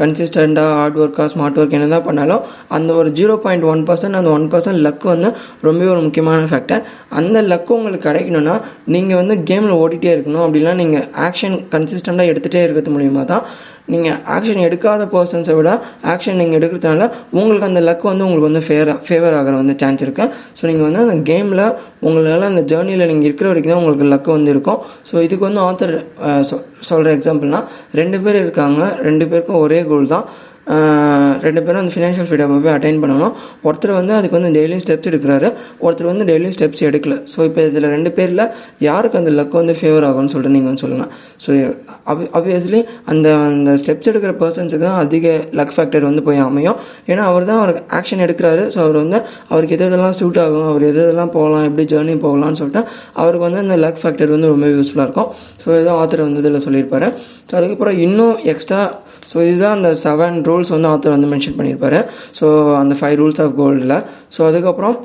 கன்சிஸ்டண்ட்டாக 0.00 0.74
ஹார்ட் 0.74 0.96
ஒர்க்காக 0.96 1.26
ஸ்மார்ட் 1.32 1.58
ஒர்க் 1.58 1.70
என்ன 1.70 1.88
தான் 1.88 2.04
பண்ணாலும் 2.04 2.44
அந்த 2.68 2.94
ஒரு 2.94 3.08
ஜீரோ 3.10 3.36
பாயிண்ட் 3.36 3.64
ஒன் 3.64 3.82
பர்சன்ட் 3.88 4.12
அந்த 4.12 4.30
ஒன் 4.30 4.46
பர்சன்ட் 4.50 4.80
லக் 4.86 5.02
வந்து 5.02 5.28
ரொம்பவே 5.62 5.90
ஒரு 5.90 6.00
முக்கியமான 6.00 6.46
ஃபேக்டர் 6.52 6.82
அந்த 7.08 7.42
லக் 7.42 7.70
உங்களுக்கு 7.70 8.08
கிடைக்கணும்னா 8.08 8.54
நீங்கள் 8.84 9.16
வந்து 9.16 9.34
கேமில் 9.50 9.78
ஓடிட்டே 9.82 10.10
இருக்கணும். 10.14 10.44
அப்படிலாம் 10.46 10.74
நீங்கள் 10.74 11.04
ஆக்ஷன் 11.26 11.56
கன்சிஸ்டண்ட்டாக 11.74 12.30
எடுத்துகிட்டே 12.32 12.62
இருக்கிறது 12.62 12.94
மூலியமாக 12.96 13.24
தான் 13.24 13.44
நீங்கள் 13.92 14.18
ஆக்ஷன் 14.34 14.62
எடுக்காத 14.66 15.02
பர்சன்ஸை 15.14 15.54
விட 15.58 15.70
ஆக்ஷன் 16.12 16.38
நீங்கள் 16.40 16.58
எடுக்கிறதுனால 16.58 17.06
உங்களுக்கு 17.38 17.68
அந்த 17.70 17.80
லக் 17.88 18.04
வந்து 18.10 18.24
உங்களுக்கு 18.26 18.48
வந்து 18.50 18.62
ஃபேவராக 18.66 18.98
ஃபேவர் 19.06 19.36
ஆகிற 19.38 19.54
வந்து 19.62 19.74
சான்ஸ் 19.82 20.04
இருக்குது 20.06 20.30
ஸோ 20.58 20.62
நீங்கள் 20.70 20.86
வந்து 20.88 21.02
அந்த 21.06 21.16
கேமில் 21.30 21.64
உங்களால் 22.06 22.48
அந்த 22.50 22.62
ஜேர்னியில் 22.72 23.08
நீங்கள் 23.10 23.28
இருக்கிற 23.28 23.48
வரைக்கும் 23.50 23.74
தான் 23.74 23.82
உங்களுக்கு 23.82 24.06
லக் 24.14 24.30
வந்து 24.36 24.52
இருக்கும். 24.54 24.78
ஸோ 25.10 25.14
இதுக்கு 25.26 25.44
வந்து 25.48 25.62
ஆத்தர் 25.68 25.94
சொல்கிற 26.90 27.10
எக்ஸாம்பிள்னா 27.18 27.60
ரெண்டு 28.00 28.20
பேர் 28.24 28.38
இருக்காங்க 28.44 28.82
ரெண்டு 29.08 29.26
பேருக்கும் 29.32 29.62
ஒரே 29.66 29.80
கோல் 29.90 30.12
தான். 30.14 30.26
ரெண்டு 31.44 31.60
பேரும் 31.66 31.80
அந்த 31.82 31.92
ஃபினான்ஷியல் 31.94 32.26
ஃப்ரீடம் 32.28 32.52
போய் 32.64 32.72
அட்டைன் 32.74 33.00
பண்ணணும். 33.02 33.32
ஒருத்தர் 33.68 33.92
வந்து 33.98 34.12
அதுக்கு 34.18 34.36
வந்து 34.38 34.50
டெய்லியும் 34.56 34.82
ஸ்டெப்ஸ் 34.84 35.08
எடுக்கிறாரு. 35.10 35.48
ஒருத்தர் 35.84 36.08
வந்து 36.10 36.26
டெய்லியும் 36.28 36.54
ஸ்டெப்ஸ் 36.56 36.82
எடுக்கல. 36.88 37.14
ஸோ 37.32 37.38
இப்போ 37.48 37.60
இதில் 37.70 37.86
ரெண்டு 37.94 38.10
பேரில் 38.18 38.44
யாருக்கு 38.86 39.18
அந்த 39.20 39.32
லக் 39.38 39.56
வந்து 39.60 39.74
ஃபேவர் 39.80 40.06
ஆகும்னு 40.08 40.32
சொல்லிட்டு 40.34 40.54
நீங்கள் 40.56 40.70
வந்து 40.70 40.82
சொல்லுங்கள் 40.84 41.10
ஸோ 41.44 41.50
ஆப்வியஸ்லி 42.38 42.80
அந்த 43.12 43.28
அந்த 43.48 43.74
ஸ்டெப்ஸ் 43.82 44.10
எடுக்கிற 44.12 44.34
பர்சன்ஸுக்கு 44.42 44.84
தான் 44.86 45.00
அதிக 45.04 45.34
லக் 45.60 45.74
ஃபேக்டர் 45.76 46.08
வந்து 46.10 46.24
போய் 46.28 46.42
அமையும். 46.48 46.78
ஏன்னா 47.10 47.24
அவர் 47.30 47.48
தான் 47.50 47.60
அவருக்கு 47.62 47.82
ஆக்ஷன் 48.00 48.24
எடுக்கிறாரு. 48.26 48.64
ஸோ 48.74 48.80
அவர் 48.86 48.98
வந்து 49.04 49.20
அவருக்கு 49.52 49.76
எது 49.78 49.86
எதெல்லாம் 49.90 50.16
சூட் 50.20 50.40
ஆகும் 50.44 50.68
அவர் 50.70 50.84
எது 50.90 51.00
எதெல்லாம் 51.06 51.32
போகலாம் 51.36 51.66
எப்படி 51.70 51.86
ஜேர்னி 51.94 52.16
போகலாம்னு 52.26 52.60
சொல்லிட்டு 52.62 52.82
அவருக்கு 53.22 53.44
வந்து 53.48 53.62
அந்த 53.64 53.78
லக் 53.84 54.00
ஃபேக்டர் 54.02 54.34
வந்து 54.36 54.50
ரொம்ப 54.54 54.68
யூஸ்ஃபுல்லாக 54.76 55.08
இருக்கும். 55.08 55.30
ஸோ 55.64 55.68
இதுதான் 55.76 56.00
ஆத்தர் 56.02 56.26
வந்து 56.28 56.42
இதில் 56.44 56.64
சொல்லியிருப்பாரு. 56.68 57.08
ஸோ 57.48 57.54
அதுக்கப்புறம் 57.60 57.98
இன்னும் 58.06 58.36
எக்ஸ்ட்ரா 58.54 58.82
ஸோ 59.30 59.36
இதுதான் 59.48 59.76
அந்த 59.78 59.90
செவன் 60.04 60.36
ரூல்ஸ் 60.48 60.72
வந்து 60.74 60.88
ஆத்தர் 60.92 61.14
வந்து 61.16 61.30
மென்ஷன் 61.32 61.56
பண்ணியிருப்பாரு. 61.58 61.98
ஸோ 62.38 62.46
அந்த 62.82 62.94
ஃபைவ் 63.00 63.16
ரூல்ஸ் 63.20 63.40
ஆஃப் 63.44 63.54
கோல்டில் 63.60 63.96
ஸோ 64.36 64.40
அதுக்கப்புறம் 64.50 64.96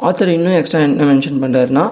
ஆத்தர் 0.00 0.32
இன்னும் 0.36 0.58
எக்ஸ்ட்ரா 0.58 0.80
என்ன 0.88 1.06
மென்ஷன் 1.12 1.40
பண்ணுறாருன்னா 1.42 1.84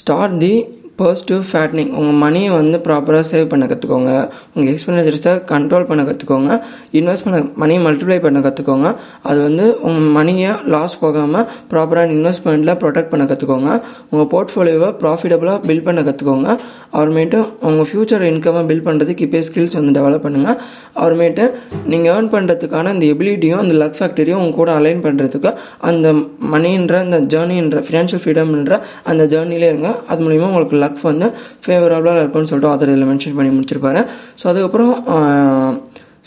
ஸ்டார்ட் 0.00 0.38
தி 0.44 0.54
பாசிட்டிவ் 0.98 1.40
ஃபேட்னிங் 1.50 1.92
உங்கள் 1.98 2.18
மணியை 2.22 2.50
வந்து 2.56 2.76
ப்ராப்பராக 2.84 3.24
சேவ் 3.30 3.46
பண்ண 3.52 3.64
கற்றுக்கோங்க 3.70 4.10
உங்கள் 4.54 4.70
எக்ஸ்பெண்டிச்சர்ஸை 4.72 5.32
கண்ட்ரோல் 5.48 5.86
பண்ண 5.88 6.02
கற்றுக்கோங்க 6.08 6.50
இன்வெஸ்ட் 6.98 7.24
பண்ண 7.26 7.38
மணியை 7.62 7.80
மல்டிப்ளை 7.86 8.18
பண்ண 8.26 8.40
கற்றுக்கோங்க 8.44 8.88
அது 9.22 9.38
வந்து 9.42 9.64
உங்கள் 9.86 10.12
மணியை 10.16 10.50
லாஸ் 10.74 10.94
போகாமல் 11.00 11.46
ப்ராப்பராக 11.72 12.14
இன்வெஸ்ட்மெண்ட்டில் 12.14 12.74
ப்ரொடெக்ட் 12.82 13.10
பண்ண 13.14 13.26
கற்றுக்கோங்க 13.32 13.70
உங்கள் 14.10 14.28
போர்ட்ஃபோலியோவை 14.34 14.90
ப்ராஃபிட்டபுளாக 15.02 15.58
பில்ட் 15.66 15.86
பண்ண 15.88 16.02
கற்றுக்கோங்க 16.02 16.48
அப்புறமேட்டு 16.92 17.38
உங்கள் 17.60 17.88
ஃப்யூச்சர் 17.90 18.24
இன்கம்மை 18.30 18.62
பில்ட் 18.70 18.86
பண்ணுறதுக்கு 18.88 19.26
இப்போ 19.28 19.42
ஸ்கில்ஸ் 19.48 19.76
வந்து 19.78 19.94
டெவலப் 19.98 20.24
பண்ணுங்கள் 20.26 20.56
அப்புறமேட்டு 20.96 21.46
நீங்கள் 21.86 22.12
ஏர்ன் 22.14 22.32
பண்ணுறதுக்கான 22.36 22.92
அந்த 22.94 23.04
எபிலிட்டியும் 23.14 23.62
அந்த 23.64 23.74
லக் 23.82 23.98
ஃபேக்டரியும் 23.98 24.40
உங்கள் 24.42 24.58
கூட 24.60 24.70
அலைன் 24.78 25.04
பண்ணுறதுக்கு 25.08 25.52
அந்த 25.90 26.06
மணின்ற 26.54 26.94
அந்த 26.98 27.20
ஜேர்னின்ற 27.34 27.78
ஃபினான்ஷியல் 27.86 28.24
ஃப்ரீடம்ன்ற 28.24 28.74
அந்த 29.04 29.22
ஜேர்னிலே 29.34 29.68
இருங்க. 29.72 29.90
அது 30.08 30.22
மூலிமா 30.24 30.48
உங்களுக்கு 30.48 30.82
லக் 30.84 31.02
வந்து 31.12 31.28
ஃபேவரபுளாக 31.66 32.22
இருக்கும்னு 32.22 32.50
சொல்லிட்டு 32.52 32.72
ஆத்தர் 32.74 32.94
இதில் 32.94 33.10
மென்ஷன் 33.12 33.36
பண்ணி 33.40 33.52
முடிச்சிருப்பாரு. 33.58 34.02
ஸோ 34.40 34.46
அதுக்கப்புறம் 34.52 34.94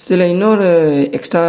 சில 0.01 0.23
இன்னொரு 0.31 0.65
எக்ஸ்ட்ரா 1.17 1.41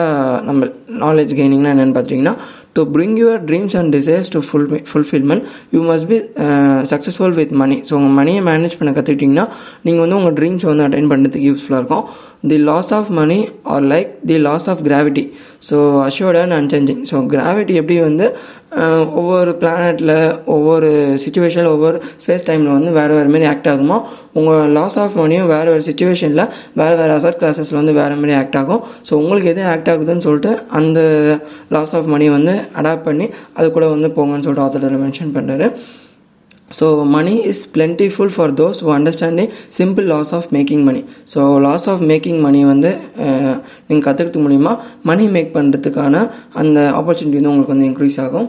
நம்ம 0.46 0.68
நாலேஜ் 1.02 1.32
கெய்னிங்னா 1.38 1.72
என்னென்னு 1.74 1.96
பார்த்தீங்கன்னா 1.96 2.32
to 2.76 2.82
bring 2.94 3.16
your 3.20 3.40
dreams 3.48 3.74
and 3.78 3.92
desires 3.96 4.30
to 4.34 4.40
full 4.48 4.66
fulfilment 4.90 5.44
you 5.74 5.80
must 5.88 6.08
be 6.12 6.18
successful 6.92 7.34
with 7.38 7.52
money 7.62 7.76
so 7.88 7.92
உங்கள் 7.98 8.16
மணியை 8.20 8.40
மேனேஜ் 8.48 8.76
பண்ண 8.78 8.92
கற்றுக்கிட்டிங்கன்னா 8.98 9.46
நீங்கள் 9.86 10.02
வந்து 10.04 10.18
உங்கள் 10.20 10.36
ட்ரீம்ஸ் 10.38 10.64
வந்து 10.70 10.84
அட்டைன் 10.86 11.10
பண்ணுறதுக்கு 11.12 11.48
யூஸ்ஃபுல்லாக 11.50 11.82
இருக்கும். 11.82 12.04
The 12.42 12.56
laws 12.56 12.92
of 12.92 13.08
money 13.08 13.48
are 13.62 13.82
like 13.82 14.10
the 14.26 14.36
laws 14.38 14.68
of 14.68 14.82
gravity 14.82 15.24
so 15.70 15.76
assured 16.08 16.38
and 16.42 16.52
unchanging 16.52 17.02
so 17.10 17.26
gravity 17.26 17.74
எப்படி 17.74 18.00
வந்து 18.00 18.26
ஒவ்வொரு 19.20 19.50
பிளானட்டில் 19.60 20.14
ஒவ்வொரு 20.44 20.88
சுச்சுவேஷனில் 21.24 21.66
ஒவ்வொரு 21.66 22.02
ஸ்பேஸ் 22.24 22.46
டைமில் 22.48 22.72
வந்து 22.72 22.90
வேறு 22.90 23.14
வேறு 23.14 23.28
மாதிரி 23.28 23.48
ஆக்ட் 23.48 23.68
ஆகுமோ 23.68 24.02
உங்கள் 24.32 24.68
லாஸ் 24.68 24.98
ஆஃப் 24.98 25.16
மணியும் 25.16 25.46
வேறு 25.46 25.70
வேறு 25.70 25.84
சுச்சுவேஷனில் 25.90 26.48
வேறு 26.74 26.96
வேறு 26.96 27.12
அசட் 27.18 27.40
கிளாஸஸில் 27.40 27.74
வந்து 27.74 27.92
வேறு 27.92 28.14
மாதிரி 28.14 28.34
ஆக்ட் 28.34 28.56
ஆகும். 28.56 28.82
ஸோ 29.10 29.14
உங்களுக்கு 29.14 29.48
எது 29.48 29.64
ஆக்ட் 29.64 29.88
ஆகுதுன்னு 29.88 30.18
சொல்லிட்டு 30.18 30.58
அந்த 30.68 31.00
லாஸ் 31.68 31.94
ஆஃப் 31.94 32.04
மணி 32.04 32.28
வந்து 32.28 32.54
அடாப்ட் 32.82 33.02
பண்ணி 33.02 33.28
அது 33.54 33.72
கூட 33.72 33.86
வந்து 33.86 34.08
போங்கன்னு 34.08 34.46
சொல்லிட்டு 34.48 34.66
ஆத்தர் 34.66 35.02
மென்ஷன் 35.06 35.34
பண்ணுறாரு 35.38 35.68
so 36.70 36.86
money 37.14 37.34
is 37.50 37.62
plentiful 37.74 38.28
for 38.34 38.52
those 38.60 38.78
who 38.84 38.90
understand 38.96 39.38
the 39.40 39.46
simple 39.78 40.06
laws 40.12 40.32
of 40.38 40.48
making 40.56 40.82
money 40.88 41.02
so 41.34 41.40
laws 41.66 41.86
of 41.92 42.02
making 42.10 42.40
money 42.46 42.60
வந்து 42.72 42.90
uh, 43.26 43.54
நீங்கள் 43.88 44.06
கற்றுக்கிறது 44.08 44.42
மூலிமா 44.46 44.72
மணி 45.02 45.26
மேக் 45.36 45.54
பண்ணுறதுக்கான 45.56 46.14
அந்த 46.62 46.78
ஆப்பர்ச்சுனிட்டி 47.00 47.38
வந்து 47.38 47.52
உங்களுக்கு 47.52 47.74
வந்து 47.74 47.88
இன்க்ரீஸ் 47.90 48.18
ஆகும். 48.26 48.48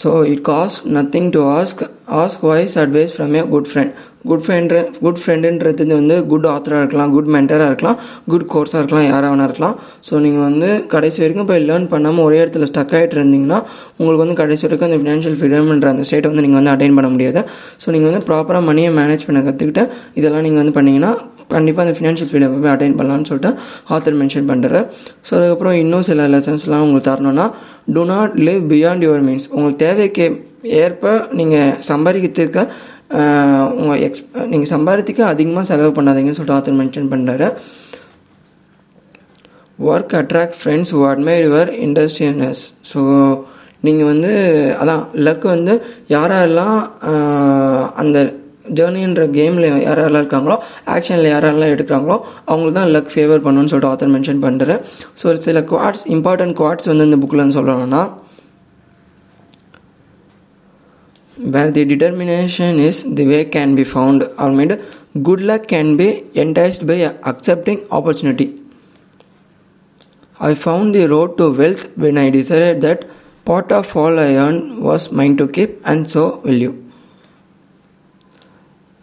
So 0.00 0.10
it 0.32 0.44
cost 0.50 0.80
nothing 0.98 1.28
to 1.36 1.42
ask 1.58 1.82
ask 2.22 2.44
wise 2.50 2.74
advice 2.82 3.12
from 3.16 3.34
a 3.38 3.42
good 3.52 3.68
friend 3.72 3.92
good 4.30 4.42
friend 4.44 4.76
good 5.04 5.20
ஃப்ரெண்டுன்றது 5.20 5.84
வந்து 6.00 6.16
குட் 6.30 6.46
ஆத்தராக 6.52 6.82
இருக்கலாம் 6.82 7.12
குட் 7.14 7.30
மென்டராக 7.34 7.70
இருக்கலாம் 7.70 7.96
குட் 8.32 8.44
கோர்ஸாக 8.52 8.80
இருக்கலாம் 8.82 9.06
யாராக 9.08 9.30
வேணா 9.32 9.46
இருக்கலாம். 9.48 9.74
ஸோ 10.08 10.12
நீங்கள் 10.24 10.44
வந்து 10.48 10.68
கடைசி 10.92 11.18
வரைக்கும் 11.22 11.48
போய் 11.48 11.64
லேர்ன் 11.68 11.88
பண்ணாமல் 11.94 12.24
ஒரே 12.26 12.38
இடத்துல 12.42 12.66
ஸ்டக் 12.70 12.94
ஆகிட்டு 12.98 13.16
இருந்தீங்கன்னா 13.18 13.58
உங்களுக்கு 13.98 14.22
வந்து 14.24 14.36
கடைசி 14.42 14.64
வரைக்கும் 14.66 14.88
அந்த 14.90 14.98
ஃபினான்ஷியல் 15.02 15.36
ஃப்ரீடம்ன்ற 15.40 15.90
அந்த 15.94 16.04
ஸ்டேட்டை 16.10 16.30
வந்து 16.32 16.44
நீங்கள் 16.46 16.60
வந்து 16.60 16.72
அட்டைன் 16.74 16.96
பண்ண 16.98 17.10
முடியாது. 17.14 17.42
ஸோ 17.84 17.90
நீங்கள் 17.94 18.10
வந்து 18.12 18.24
ப்ராப்பராக 18.30 18.64
மணியை 18.70 18.92
மேனேஜ் 19.00 19.26
பண்ண 19.28 19.42
கற்றுக்கிட்டு 19.48 19.84
இதெல்லாம் 20.20 20.44
நீங்கள் 20.48 20.62
வந்து 20.64 20.76
பண்ணிங்கன்னா 20.78 21.12
கண்டிப்பாக 21.48 21.84
அந்த 21.86 21.94
ஃபினான்ஷியல் 21.98 22.30
ஃப்ரீடம் 22.30 22.54
போய் 22.58 22.72
அட்டைன் 22.72 22.96
பண்ணலான்னு 22.98 23.28
சொல்லிட்டு 23.30 23.52
ஆத்தர் 23.88 24.18
மென்ஷன் 24.20 24.48
பண்ணுறாரு 24.50 24.80
ஸோ 25.26 25.32
அதுக்கப்புறம் 25.34 25.76
இன்னும் 25.82 26.02
சில 26.02 26.28
லெசன்ஸ்லாம் 26.28 26.84
உங்களுக்கு 26.84 27.10
தரணும்னா 27.10 27.46
to 27.94 28.04
not 28.04 28.34
live 28.40 28.64
beyond 28.72 29.04
your 29.04 29.24
means 29.28 29.48
உங்களுக்கு 29.52 29.82
தேவைக்கு 29.84 30.26
ஏற்ப 30.80 31.12
நீங்கள் 31.32 31.72
சம்பாதிக்கிறதுக்கு 31.88 32.64
உங்கள் 33.76 34.00
எக்ஸ் 34.00 34.24
நீங்கள் 34.48 34.72
சம்பாதித்துக்கு 34.72 35.22
அதிகமாக 35.26 35.64
செலவு 35.64 35.92
பண்ணாதீங்கன்னு 35.96 36.38
சொல்லிட்டு 36.38 36.58
ஆத்தர் 36.58 36.78
மென்ஷன் 36.78 37.10
பண்ணுறாரு 37.12 37.48
work 39.78 40.14
attract 40.18 40.58
friends 40.60 40.92
who 40.94 41.00
admire 41.08 41.42
your 41.44 41.70
industrialness 41.86 42.62
so 42.92 43.00
நீங்கள் 43.80 44.10
வந்து 44.10 44.32
அதான் 44.80 45.02
லக் 45.18 45.46
வந்து 45.48 45.74
யாரெல்லாம் 46.08 46.76
அந்த 47.96 48.18
ஜேர்னின்ற 48.78 49.24
கேமில் 49.36 49.68
யாரெல்லாம் 49.86 50.22
இருக்காங்களோ 50.22 50.56
ஆக்ஷனில் 50.96 51.30
யாரெல்லாம் 51.34 51.72
எடுக்கிறாங்களோ 51.74 52.16
அவங்களுக்கு 52.50 52.78
தான் 52.80 52.92
லக் 52.96 53.12
ஃபேவர் 53.14 53.44
பண்ணணும்னு 53.46 53.72
சொல்லிட்டு 53.72 53.92
ஆத்தர் 53.92 54.14
மென்ஷன் 54.16 54.42
பண்ணுறேன் 54.46 54.82
ஸோ 55.20 55.26
ஒரு 55.32 55.40
சில 55.46 55.62
குவாட்ஸ் 55.72 56.04
இம்பார்ட்டன்ட் 56.16 56.56
குவாட்ஸ் 56.62 56.90
வந்து 56.92 57.08
இந்த 57.10 57.20
புக்கில் 57.24 57.56
சொல்லணும்னா 57.58 58.02
where 61.36 61.70
the 61.70 61.84
determination 61.84 62.78
is 62.78 63.04
the 63.10 63.26
way 63.26 63.44
can 63.46 63.74
be 63.74 63.84
found 63.84 64.22
or 64.38 64.50
made 64.52 64.72
good 65.22 65.40
luck 65.40 65.66
can 65.66 65.96
be 65.96 66.08
enticed 66.34 66.86
by 66.86 66.98
accepting 67.24 67.78
opportunity 67.90 68.46
i 70.40 70.54
found 70.56 70.94
the 70.94 71.08
road 71.08 71.36
to 71.38 71.50
wealth 71.52 71.84
when 71.96 72.18
i 72.18 72.30
decided 72.30 72.80
that 72.80 73.00
part 73.46 73.72
of 73.72 73.96
all 73.96 74.18
i 74.18 74.36
earned 74.36 74.78
was 74.80 75.10
mine 75.12 75.36
to 75.36 75.48
keep 75.48 75.80
and 75.84 76.08
so 76.08 76.40
will 76.44 76.54
you 76.56 76.72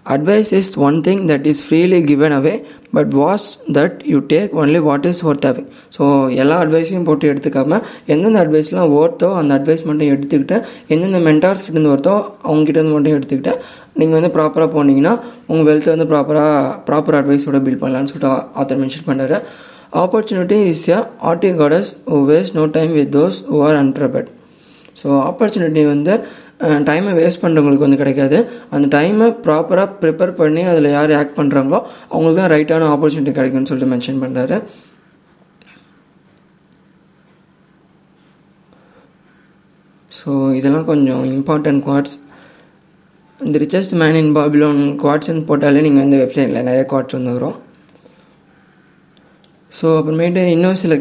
advice 0.10 0.52
is 0.52 0.68
one 0.80 0.98
thing 1.02 1.20
that 1.28 1.46
is 1.46 1.58
freely 1.64 2.02
given 2.04 2.34
away 2.34 2.58
but 2.94 3.12
was 3.20 3.44
that 3.76 3.98
you 4.12 4.20
take 4.30 4.54
only 4.60 4.80
what 4.86 5.06
is 5.06 5.20
worth 5.26 5.46
having 5.48 5.66
so 5.96 6.04
எல்லா 6.42 6.56
அட்வைஸையும் 6.64 7.06
போட்டு 7.10 7.26
எடுத்துக்காம 7.32 7.80
எந்தெந்த 8.14 8.40
அட்வைஸ்லாம் 8.44 8.94
ஓர்த்தோ 8.96 9.30
அந்த 9.40 9.52
advice 9.58 9.84
மட்டும் 9.90 10.10
எடுத்துக்கிட்டு 10.14 10.58
எந்தெந்த 10.94 11.20
mentors 11.28 11.62
கிட்டேருந்து 11.66 11.92
ஒர்த்தோ 11.94 12.16
அவங்ககிட்டேருந்து 12.48 12.96
மட்டும் 12.96 13.18
எடுத்துக்கிட்டு 13.18 13.54
நீங்கள் 14.00 14.18
வந்து 14.20 14.32
ப்ராப்பராக 14.38 14.70
போனீங்கன்னா 14.76 15.14
உங்கள் 15.48 15.68
வெல்த்தை 15.70 15.92
வந்து 15.96 16.10
ப்ராப்பராக 16.14 16.56
ப்ராப்பர் 16.90 17.20
அட்வைஸோட 17.20 17.60
பில்ட் 17.68 17.82
பண்ணலான்னு 17.84 18.12
சொல்லிட்டு 18.14 18.32
ஆத்தர் 18.62 18.82
மென்ஷன் 18.82 19.08
பண்ணுறாரு 19.10 19.40
opportunity 20.00 20.60
is 20.72 20.86
a 20.90 21.00
haughty 21.30 21.52
goddess 21.62 21.92
who 22.08 22.26
waste 22.30 22.58
no 22.58 22.66
time 22.76 22.92
with 22.98 23.14
those 23.16 23.40
who 23.52 23.64
are 23.68 23.80
unprepared 23.84 24.28
so 24.98 25.08
opportunity 25.26 25.84
வந்து 25.94 26.14
டைமை 26.88 27.12
வேஸ்ட் 27.20 27.42
பண்ணுறவங்களுக்கு 27.44 27.88
வந்து 27.88 28.02
கிடைக்காது. 28.02 28.38
அந்த 28.76 28.86
டைமை 28.96 29.28
ப்ராப்பராக 29.46 29.96
ப்ரிப்பேர் 30.02 30.34
பண்ணி 30.42 30.64
அதில் 30.72 30.96
யார் 30.98 31.14
ஆக்ட் 31.22 31.38
பண்ணுறாங்களோ 31.40 31.80
அவங்களுக்கு 32.12 32.42
தான் 32.42 32.54
ரைட்டான 32.56 32.90
ஆப்பர்ச்சுனிட்டி 32.96 33.34
கிடைக்கும்னு 33.38 33.70
சொல்லிட்டு 33.72 33.94
மென்ஷன் 33.96 34.24
பண்ணுறாரு 34.24 34.58
ஸோ 40.12 40.32
இதெல்லாம் 40.60 40.90
கொஞ்சம் 40.92 41.24
இம்பார்ட்டண்ட் 41.36 41.82
குவாட்ஸ் 41.86 42.16
இந்த 43.40 43.58
ரிச்சஸ்ட் 43.64 43.94
மேன் 44.00 44.18
இன் 44.22 44.34
பாபிலோன் 44.38 44.80
குவாட்ஸ்ன்னு 45.02 45.44
போட்டாலே 45.50 45.84
நீங்கள் 45.86 46.04
வந்து 46.04 46.18
வெப்சைட்டில் 46.22 46.66
நிறைய 46.70 46.84
குவாட்ஸ் 46.92 47.18
வந்து 47.18 47.36
வரும். 47.36 47.58
ஸோ 49.78 49.86
அப்புறமேட்டு 49.98 50.42
இன்னும் 50.56 50.80
சில 50.82 50.94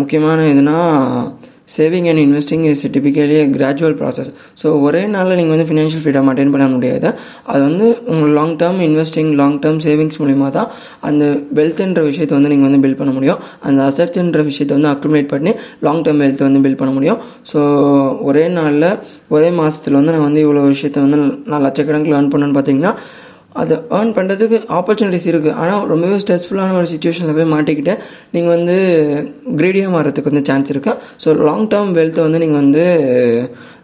முக்கியமான 0.00 0.46
இதுனால் 0.52 1.28
saving 1.68 2.06
and 2.10 2.22
investing 2.24 2.64
is 2.70 2.82
typically 2.94 3.36
gradual 3.56 3.96
process 4.00 4.30
so 4.60 4.66
ஒரே 4.86 5.02
நாளில் 5.14 5.38
நீங்கள் 5.40 5.54
வந்து 5.54 5.66
ஃபினான்ஷியல் 5.70 6.02
ஃப்ரீடம் 6.04 6.28
அட்டைன் 6.32 6.52
பண்ண 6.54 6.66
முடியாது. 6.74 7.08
அது 7.52 7.62
வந்து 7.68 7.86
உங்கள் 8.12 8.34
long 8.38 8.54
term 8.62 8.80
investing 8.88 9.30
long 9.40 9.58
term 9.64 9.80
savings 9.86 10.18
மூலிமா 10.22 10.48
தான் 10.58 10.68
அந்த 11.08 11.24
வெல்த்ன்ற 11.58 12.02
விஷயத்தை 12.10 12.36
வந்து 12.38 12.52
நீங்கள் 12.54 12.68
வந்து 12.68 12.82
பில்ட் 12.84 13.00
பண்ண 13.00 13.12
முடியும். 13.18 13.40
அந்த 13.68 13.80
அசட்ஸ்ன்ற 13.90 14.42
விஷயத்தை 14.50 14.74
வந்து 14.78 14.92
அக்குமுலேட் 14.94 15.32
பண்ணி 15.34 15.54
லாங் 15.88 16.04
டேர்ம் 16.06 16.22
வெல்த் 16.24 16.46
வந்து 16.48 16.62
பில்ட் 16.66 16.80
பண்ண 16.82 16.94
முடியும். 16.98 17.20
ஸோ 17.52 17.60
ஒரே 18.30 18.46
நாளில் 18.58 18.90
ஒரே 19.36 19.50
மாதத்தில் 19.60 19.98
வந்து 20.00 20.14
நான் 20.16 20.26
வந்து 20.28 20.42
இவ்வளோ 20.46 20.64
விஷயத்த 20.74 21.06
வந்து 21.06 21.20
நான் 21.52 21.64
லட்சக்கணக்கில் 21.68 22.14
லேர்ன் 22.16 22.32
பண்ணணும்னு 22.34 22.58
பார்த்தீங்கன்னா 22.58 22.94
அதை 23.54 23.76
ஏர்ன் 23.90 24.14
பண்ணுறதுக்கு 24.16 24.58
ஆப்பர்ச்சுனிட்டிஸ் 24.78 25.28
இருக்குது 25.30 25.54
ஆனால் 25.54 25.86
ரொம்பவே 25.86 26.16
ஸ்ட்ரெஸ்ஃபுல்லான 26.16 26.76
ஒரு 26.76 26.88
சுச்சுவேஷனில் 26.92 27.36
போய் 27.36 27.52
மாட்டிக்கிட்டு 27.52 27.92
நீங்கள் 28.30 28.54
வந்து 28.56 28.76
க்ரீடியாக 29.56 29.90
மாறதுக்கு 29.90 30.30
வந்து 30.30 30.46
சான்ஸ் 30.46 30.72
இருக்குது 30.72 30.98
ஸோ 31.24 31.34
லாங் 31.44 31.66
டேர்ம் 31.66 31.92
வெல்த்தை 31.92 32.22
வந்து 32.22 32.38
நீங்கள் 32.38 32.60
வந்து 32.60 32.84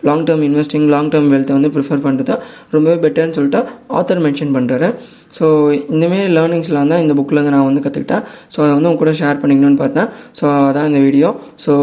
long 0.04 0.24
term 0.24 0.42
investing 0.42 0.86
long 0.88 1.10
term 1.10 1.28
வெல்த்தை 1.28 1.54
வந்து 1.54 1.70
ப்ரிஃபர் 1.70 2.04
பண்ணுறது 2.04 2.24
தான் 2.24 2.42
ரொம்பவே 2.70 2.96
பெட்டர்னு 3.04 3.30
சொல்லிட்டு 3.30 3.60
ஆத்தர் 3.90 4.22
மென்ஷன் 4.24 4.54
பண்ணுறாரு 4.54 4.88
ஸோ 5.32 5.44
இந்தமாரி 5.90 6.26
லேர்னிங்ஸ்லாம் 6.36 6.88
தான் 6.88 6.98
இந்த 6.98 7.14
புக்கில் 7.14 7.40
வந்து 7.40 7.50
நான் 7.50 7.64
வந்து 7.64 7.84
கற்றுக்கிட்டேன் 7.84 8.24
ஸோ 8.54 8.58
அதை 8.62 8.72
வந்து 8.74 8.88
உங்க 8.88 8.98
கூட 8.98 9.10
ஷேர் 9.12 9.42
பண்ணிக்கணும்னு 9.42 9.76
பார்த்தேன். 9.76 10.08
ஸோ 10.40 10.46
அதான் 10.68 10.86
இந்த 10.86 10.98
video 10.98 11.30
so 11.66 11.74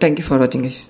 thank you 0.00 0.26
for 0.28 0.42
வாட்சிங் 0.42 0.66
கைஸ் 0.68 0.82